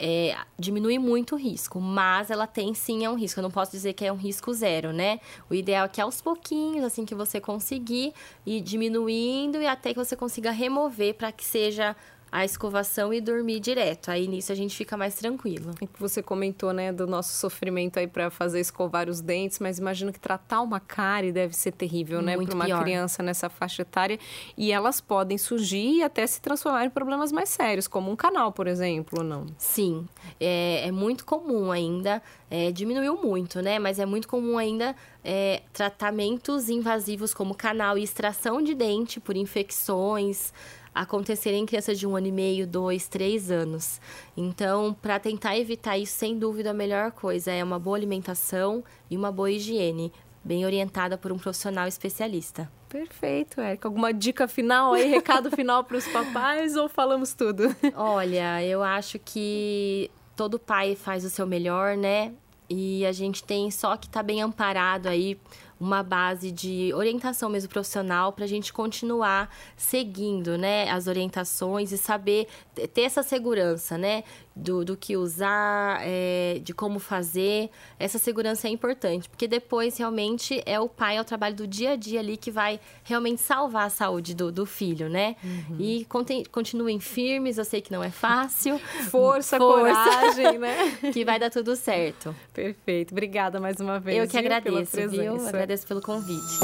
é, 0.00 0.34
diminui 0.58 0.98
muito 0.98 1.34
o 1.34 1.38
risco, 1.38 1.78
mas 1.78 2.30
ela 2.30 2.46
tem 2.46 2.72
sim 2.72 3.04
é 3.04 3.10
um 3.10 3.14
risco. 3.14 3.38
Eu 3.38 3.42
não 3.42 3.50
posso 3.50 3.70
dizer 3.70 3.92
que 3.92 4.04
é 4.04 4.10
um 4.10 4.16
risco 4.16 4.52
zero, 4.54 4.92
né? 4.92 5.20
O 5.50 5.54
ideal 5.54 5.84
é 5.84 5.88
que 5.88 6.00
aos 6.00 6.22
pouquinhos, 6.22 6.82
assim 6.82 7.04
que 7.04 7.14
você 7.14 7.38
conseguir, 7.38 8.14
ir 8.46 8.62
diminuindo 8.62 9.60
e 9.60 9.66
até 9.66 9.92
que 9.92 9.98
você 9.98 10.16
consiga 10.16 10.50
remover 10.50 11.14
para 11.14 11.30
que 11.30 11.44
seja 11.44 11.94
a 12.32 12.44
escovação 12.44 13.12
e 13.12 13.20
dormir 13.20 13.60
direto. 13.60 14.10
Aí 14.10 14.28
nisso 14.28 14.52
a 14.52 14.54
gente 14.54 14.76
fica 14.76 14.96
mais 14.96 15.14
tranquilo. 15.14 15.72
Você 15.98 16.22
comentou, 16.22 16.72
né, 16.72 16.92
do 16.92 17.06
nosso 17.06 17.34
sofrimento 17.34 17.98
aí 17.98 18.06
para 18.06 18.30
fazer 18.30 18.60
escovar 18.60 19.08
os 19.08 19.20
dentes, 19.20 19.58
mas 19.58 19.78
imagino 19.78 20.12
que 20.12 20.20
tratar 20.20 20.60
uma 20.60 20.78
cárie 20.78 21.32
deve 21.32 21.54
ser 21.54 21.72
terrível, 21.72 22.22
né, 22.22 22.36
para 22.36 22.54
uma 22.54 22.64
pior. 22.64 22.82
criança 22.82 23.22
nessa 23.22 23.48
faixa 23.48 23.82
etária. 23.82 24.18
E 24.56 24.70
elas 24.70 25.00
podem 25.00 25.36
surgir 25.36 25.98
e 25.98 26.02
até 26.02 26.26
se 26.26 26.40
transformar 26.40 26.84
em 26.84 26.90
problemas 26.90 27.32
mais 27.32 27.48
sérios, 27.48 27.88
como 27.88 28.10
um 28.10 28.16
canal, 28.16 28.52
por 28.52 28.66
exemplo, 28.66 29.24
não? 29.24 29.46
Sim, 29.58 30.06
é, 30.38 30.86
é 30.86 30.92
muito 30.92 31.24
comum 31.24 31.72
ainda. 31.72 32.22
É, 32.50 32.72
diminuiu 32.72 33.16
muito, 33.16 33.62
né? 33.62 33.78
Mas 33.78 33.98
é 33.98 34.06
muito 34.06 34.26
comum 34.26 34.58
ainda 34.58 34.94
é, 35.24 35.62
tratamentos 35.72 36.68
invasivos 36.68 37.32
como 37.32 37.54
canal 37.54 37.96
e 37.96 38.02
extração 38.02 38.60
de 38.60 38.74
dente 38.74 39.20
por 39.20 39.36
infecções 39.36 40.52
acontecerem 41.00 41.62
em 41.62 41.66
crianças 41.66 41.98
de 41.98 42.06
um 42.06 42.14
ano 42.14 42.26
e 42.26 42.32
meio, 42.32 42.66
dois, 42.66 43.08
três 43.08 43.50
anos. 43.50 44.00
Então, 44.36 44.94
para 45.00 45.18
tentar 45.18 45.56
evitar 45.56 45.96
isso, 45.96 46.12
sem 46.12 46.38
dúvida, 46.38 46.70
a 46.70 46.74
melhor 46.74 47.10
coisa 47.12 47.50
é 47.50 47.64
uma 47.64 47.78
boa 47.78 47.96
alimentação 47.96 48.84
e 49.10 49.16
uma 49.16 49.32
boa 49.32 49.50
higiene, 49.50 50.12
bem 50.44 50.66
orientada 50.66 51.16
por 51.16 51.32
um 51.32 51.38
profissional 51.38 51.88
especialista. 51.88 52.70
Perfeito, 52.86 53.60
Érica. 53.60 53.88
Alguma 53.88 54.12
dica 54.12 54.46
final 54.46 54.92
aí, 54.92 55.08
recado 55.10 55.50
final 55.50 55.82
para 55.84 55.96
os 55.96 56.06
papais 56.06 56.76
ou 56.76 56.86
falamos 56.86 57.32
tudo? 57.32 57.74
Olha, 57.94 58.62
eu 58.62 58.82
acho 58.82 59.18
que 59.18 60.10
todo 60.36 60.58
pai 60.58 60.96
faz 60.96 61.24
o 61.24 61.30
seu 61.30 61.46
melhor, 61.46 61.96
né? 61.96 62.32
E 62.68 63.06
a 63.06 63.12
gente 63.12 63.42
tem 63.42 63.70
só 63.70 63.96
que 63.96 64.06
estar 64.06 64.20
tá 64.20 64.22
bem 64.22 64.42
amparado 64.42 65.08
aí 65.08 65.38
uma 65.80 66.02
base 66.02 66.52
de 66.52 66.92
orientação 66.94 67.48
mesmo 67.48 67.70
profissional 67.70 68.32
para 68.34 68.44
a 68.44 68.48
gente 68.48 68.70
continuar 68.70 69.48
seguindo, 69.76 70.58
né, 70.58 70.90
as 70.90 71.06
orientações 71.06 71.90
e 71.90 71.96
saber 71.96 72.46
ter 72.92 73.02
essa 73.02 73.22
segurança, 73.22 73.96
né, 73.96 74.22
do, 74.54 74.84
do 74.84 74.96
que 74.96 75.16
usar, 75.16 76.00
é, 76.02 76.60
de 76.62 76.72
como 76.72 76.98
fazer. 76.98 77.70
Essa 77.98 78.18
segurança 78.18 78.68
é 78.68 78.70
importante, 78.70 79.28
porque 79.28 79.46
depois 79.46 79.96
realmente 79.96 80.62
é 80.66 80.78
o 80.78 80.88
pai, 80.88 81.16
é 81.16 81.20
o 81.20 81.24
trabalho 81.24 81.54
do 81.54 81.66
dia 81.66 81.92
a 81.92 81.96
dia 81.96 82.20
ali 82.20 82.36
que 82.36 82.50
vai 82.50 82.80
realmente 83.04 83.40
salvar 83.40 83.86
a 83.86 83.90
saúde 83.90 84.34
do, 84.34 84.50
do 84.50 84.66
filho, 84.66 85.08
né? 85.08 85.36
Uhum. 85.42 85.76
E 85.78 86.06
continuem 86.50 87.00
firmes, 87.00 87.58
eu 87.58 87.64
sei 87.64 87.80
que 87.80 87.92
não 87.92 88.02
é 88.02 88.10
fácil. 88.10 88.78
Força, 89.10 89.58
Força. 89.58 89.94
coragem, 89.94 90.58
né? 90.58 90.98
que 91.12 91.24
vai 91.24 91.38
dar 91.38 91.50
tudo 91.50 91.76
certo. 91.76 92.34
Perfeito. 92.52 93.12
Obrigada 93.12 93.60
mais 93.60 93.80
uma 93.80 93.98
vez. 93.98 94.18
Eu 94.18 94.28
que 94.28 94.36
agradeço, 94.36 95.08
viu? 95.08 95.46
Agradeço 95.46 95.86
pelo 95.86 96.00
convite. 96.00 96.60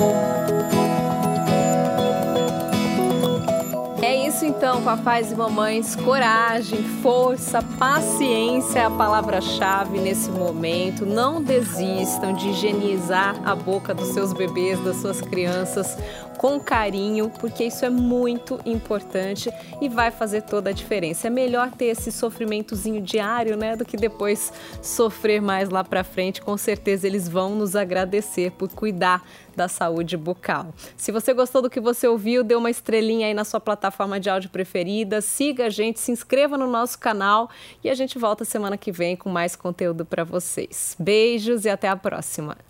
Isso 4.36 4.44
então, 4.44 4.82
papais 4.82 5.32
e 5.32 5.34
mamães. 5.34 5.96
Coragem, 5.96 6.82
força, 7.00 7.62
paciência 7.78 8.80
é 8.80 8.84
a 8.84 8.90
palavra-chave 8.90 9.98
nesse 9.98 10.30
momento. 10.30 11.06
Não 11.06 11.42
desistam 11.42 12.34
de 12.34 12.50
higienizar 12.50 13.40
a 13.46 13.54
boca 13.54 13.94
dos 13.94 14.08
seus 14.08 14.34
bebês, 14.34 14.78
das 14.84 14.96
suas 14.96 15.22
crianças 15.22 15.96
com 16.36 16.60
carinho, 16.60 17.30
porque 17.40 17.64
isso 17.64 17.84
é 17.84 17.90
muito 17.90 18.60
importante 18.64 19.50
e 19.80 19.88
vai 19.88 20.10
fazer 20.10 20.42
toda 20.42 20.70
a 20.70 20.72
diferença. 20.72 21.26
É 21.26 21.30
melhor 21.30 21.70
ter 21.70 21.86
esse 21.86 22.12
sofrimentozinho 22.12 23.00
diário, 23.00 23.56
né, 23.56 23.76
do 23.76 23.84
que 23.84 23.96
depois 23.96 24.52
sofrer 24.82 25.40
mais 25.40 25.68
lá 25.68 25.82
para 25.82 26.04
frente. 26.04 26.40
Com 26.40 26.56
certeza 26.56 27.06
eles 27.06 27.28
vão 27.28 27.54
nos 27.54 27.74
agradecer 27.74 28.52
por 28.52 28.68
cuidar 28.70 29.22
da 29.56 29.68
saúde 29.68 30.16
bucal. 30.16 30.74
Se 30.96 31.10
você 31.10 31.32
gostou 31.32 31.62
do 31.62 31.70
que 31.70 31.80
você 31.80 32.06
ouviu, 32.06 32.44
dê 32.44 32.54
uma 32.54 32.70
estrelinha 32.70 33.26
aí 33.26 33.34
na 33.34 33.44
sua 33.44 33.58
plataforma 33.58 34.20
de 34.20 34.28
áudio 34.28 34.50
preferida, 34.50 35.20
siga 35.20 35.66
a 35.66 35.70
gente, 35.70 35.98
se 35.98 36.12
inscreva 36.12 36.58
no 36.58 36.66
nosso 36.66 36.98
canal 36.98 37.48
e 37.82 37.88
a 37.88 37.94
gente 37.94 38.18
volta 38.18 38.44
semana 38.44 38.76
que 38.76 38.92
vem 38.92 39.16
com 39.16 39.30
mais 39.30 39.56
conteúdo 39.56 40.04
para 40.04 40.24
vocês. 40.24 40.94
Beijos 40.98 41.64
e 41.64 41.70
até 41.70 41.88
a 41.88 41.96
próxima. 41.96 42.65